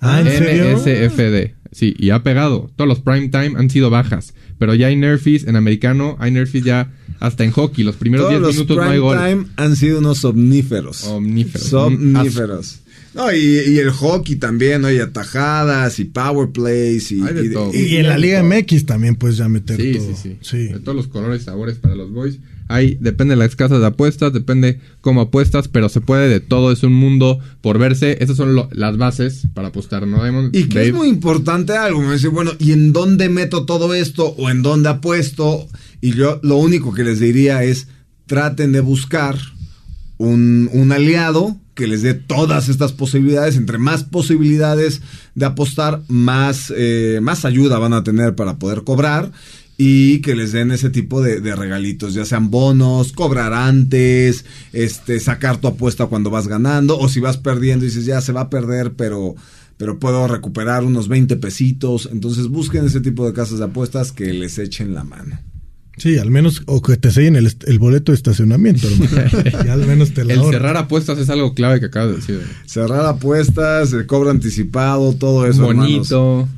Ah, 0.00 0.20
¿en 0.20 0.26
serio? 0.28 0.76
NSFD. 0.78 1.54
Sí, 1.72 1.94
y 1.98 2.10
ha 2.10 2.22
pegado. 2.22 2.70
Todos 2.76 2.88
los 2.88 3.00
prime 3.00 3.28
time 3.28 3.52
han 3.56 3.68
sido 3.70 3.90
bajas. 3.90 4.32
Pero 4.58 4.74
ya 4.74 4.88
hay 4.88 4.96
Nerfies 4.96 5.44
en 5.46 5.54
americano, 5.56 6.16
hay 6.18 6.30
Nerfies 6.32 6.64
ya 6.64 6.92
hasta 7.20 7.44
en 7.44 7.50
hockey. 7.52 7.84
Los 7.84 7.96
primeros 7.96 8.26
Todos 8.28 8.40
10 8.40 8.42
los 8.42 8.54
minutos 8.54 8.76
no 8.76 8.82
hay 8.82 8.88
prime 8.90 9.00
gol. 9.00 9.16
time 9.18 9.46
han 9.56 9.76
sido 9.76 9.98
unos 9.98 10.24
omníferos. 10.24 11.04
Omníferos. 11.04 11.66
Somníferos. 11.68 12.80
No, 13.14 13.32
y, 13.32 13.38
y 13.38 13.78
el 13.78 13.90
hockey 13.90 14.36
también, 14.36 14.84
oye, 14.84 15.00
atajadas 15.00 15.98
y 15.98 16.04
power 16.04 16.50
plays 16.50 17.10
y, 17.10 17.22
Hay 17.22 17.34
de 17.34 17.46
y- 17.46 17.52
todo. 17.52 17.70
Y 17.74 17.96
en 17.96 18.08
la 18.08 18.18
Liga 18.18 18.42
MX 18.42 18.86
también 18.86 19.16
puedes 19.16 19.36
ya 19.38 19.48
meter 19.48 19.76
Sí, 19.80 19.92
todo. 19.94 20.14
sí, 20.16 20.36
sí, 20.40 20.58
De 20.68 20.78
todos 20.80 20.94
los 20.96 21.08
colores 21.08 21.42
y 21.42 21.44
sabores 21.44 21.76
para 21.78 21.94
los 21.94 22.10
boys. 22.12 22.38
Hay, 22.68 22.96
depende 23.00 23.32
de 23.34 23.38
las 23.38 23.56
casas 23.56 23.80
de 23.80 23.86
apuestas, 23.86 24.32
depende 24.32 24.80
cómo 25.00 25.22
apuestas, 25.22 25.68
pero 25.68 25.88
se 25.88 26.00
puede 26.00 26.28
de 26.28 26.40
todo. 26.40 26.70
Es 26.70 26.82
un 26.82 26.92
mundo 26.92 27.38
por 27.62 27.78
verse. 27.78 28.18
Esas 28.22 28.36
son 28.36 28.54
lo- 28.54 28.68
las 28.72 28.96
bases 28.98 29.46
para 29.54 29.68
apostar, 29.68 30.06
¿no, 30.06 30.22
Diamond? 30.22 30.54
Y 30.54 30.64
que 30.68 30.88
es 30.88 30.94
muy 30.94 31.08
importante 31.08 31.72
algo, 31.76 32.00
me 32.02 32.12
dice, 32.14 32.28
bueno, 32.28 32.52
¿y 32.58 32.72
en 32.72 32.92
dónde 32.92 33.28
meto 33.28 33.64
todo 33.64 33.94
esto 33.94 34.26
o 34.38 34.50
en 34.50 34.62
dónde 34.62 34.88
apuesto? 34.90 35.66
Y 36.00 36.12
yo 36.12 36.40
lo 36.42 36.56
único 36.56 36.92
que 36.92 37.04
les 37.04 37.20
diría 37.20 37.64
es, 37.64 37.88
traten 38.26 38.72
de 38.72 38.80
buscar 38.80 39.36
un, 40.18 40.68
un 40.72 40.92
aliado 40.92 41.56
que 41.74 41.86
les 41.86 42.02
dé 42.02 42.14
todas 42.14 42.68
estas 42.68 42.92
posibilidades. 42.92 43.56
Entre 43.56 43.78
más 43.78 44.02
posibilidades 44.04 45.00
de 45.34 45.46
apostar, 45.46 46.02
más, 46.08 46.72
eh, 46.76 47.20
más 47.22 47.44
ayuda 47.44 47.78
van 47.78 47.92
a 47.92 48.02
tener 48.04 48.34
para 48.34 48.58
poder 48.58 48.82
cobrar. 48.82 49.30
Y 49.80 50.20
que 50.22 50.34
les 50.34 50.50
den 50.50 50.72
ese 50.72 50.90
tipo 50.90 51.22
de, 51.22 51.40
de 51.40 51.54
regalitos, 51.54 52.12
ya 52.12 52.24
sean 52.24 52.50
bonos, 52.50 53.12
cobrar 53.12 53.52
antes, 53.52 54.44
este, 54.72 55.20
sacar 55.20 55.58
tu 55.58 55.68
apuesta 55.68 56.06
cuando 56.06 56.30
vas 56.30 56.48
ganando, 56.48 56.98
o 56.98 57.08
si 57.08 57.20
vas 57.20 57.36
perdiendo 57.36 57.84
y 57.84 57.88
dices, 57.88 58.04
ya 58.04 58.20
se 58.20 58.32
va 58.32 58.40
a 58.42 58.50
perder, 58.50 58.94
pero, 58.94 59.36
pero 59.76 60.00
puedo 60.00 60.26
recuperar 60.26 60.82
unos 60.82 61.06
20 61.06 61.36
pesitos. 61.36 62.08
Entonces 62.10 62.48
busquen 62.48 62.86
ese 62.86 63.00
tipo 63.00 63.24
de 63.24 63.32
casas 63.32 63.60
de 63.60 63.66
apuestas 63.66 64.10
que 64.10 64.32
les 64.32 64.58
echen 64.58 64.94
la 64.94 65.04
mano. 65.04 65.38
Sí, 65.98 66.16
al 66.16 66.30
menos, 66.30 66.62
o 66.66 66.80
que 66.80 66.96
te 66.96 67.10
sellen 67.10 67.36
el, 67.36 67.52
el 67.66 67.78
boleto 67.78 68.12
de 68.12 68.16
estacionamiento, 68.16 68.86
hermano. 68.88 69.64
y 69.64 69.68
al 69.68 69.86
menos 69.86 70.12
te 70.12 70.24
la 70.24 70.34
El 70.34 70.42
cerrar 70.44 70.76
apuestas 70.76 71.18
es 71.18 71.28
algo 71.28 71.54
clave 71.54 71.80
que 71.80 71.86
acabas 71.86 72.10
de 72.10 72.16
decir. 72.16 72.42
Cerrar 72.66 73.04
apuestas, 73.06 73.92
el 73.92 74.06
cobro 74.06 74.30
anticipado, 74.30 75.12
todo 75.12 75.46
eso. 75.46 75.62
Bonito. 75.62 76.48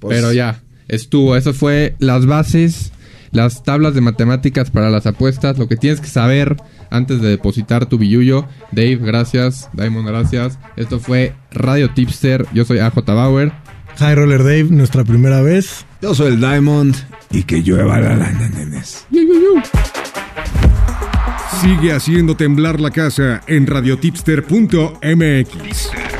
Pues- 0.00 0.16
pero 0.16 0.32
ya, 0.32 0.62
estuvo. 0.88 1.36
Eso 1.36 1.54
fue 1.54 1.94
las 1.98 2.26
bases, 2.26 2.92
las 3.30 3.62
tablas 3.62 3.94
de 3.94 4.00
matemáticas 4.00 4.70
para 4.70 4.90
las 4.90 5.06
apuestas, 5.06 5.58
lo 5.58 5.68
que 5.68 5.76
tienes 5.76 6.00
que 6.00 6.08
saber 6.08 6.56
antes 6.90 7.20
de 7.20 7.28
depositar 7.28 7.86
tu 7.86 7.98
billuyo. 7.98 8.46
Dave, 8.72 8.96
gracias. 8.96 9.68
Diamond, 9.72 10.08
gracias. 10.08 10.58
Esto 10.76 10.98
fue 10.98 11.34
Radio 11.52 11.90
Tipster. 11.90 12.46
Yo 12.52 12.64
soy 12.64 12.78
AJ 12.78 13.04
Bauer. 13.06 13.52
High 13.98 14.14
Roller 14.14 14.44
Dave, 14.44 14.68
nuestra 14.70 15.04
primera 15.04 15.42
vez. 15.42 15.84
Yo 16.00 16.14
soy 16.14 16.34
el 16.34 16.40
Diamond 16.40 16.94
y 17.30 17.42
que 17.42 17.62
llueva 17.62 18.00
la 18.00 18.14
lana, 18.14 18.48
nenes. 18.48 19.04
Sigue 21.60 21.92
haciendo 21.92 22.36
temblar 22.36 22.80
la 22.80 22.92
casa 22.92 23.40
en 23.48 23.66
radiotipster.mx. 23.66 26.17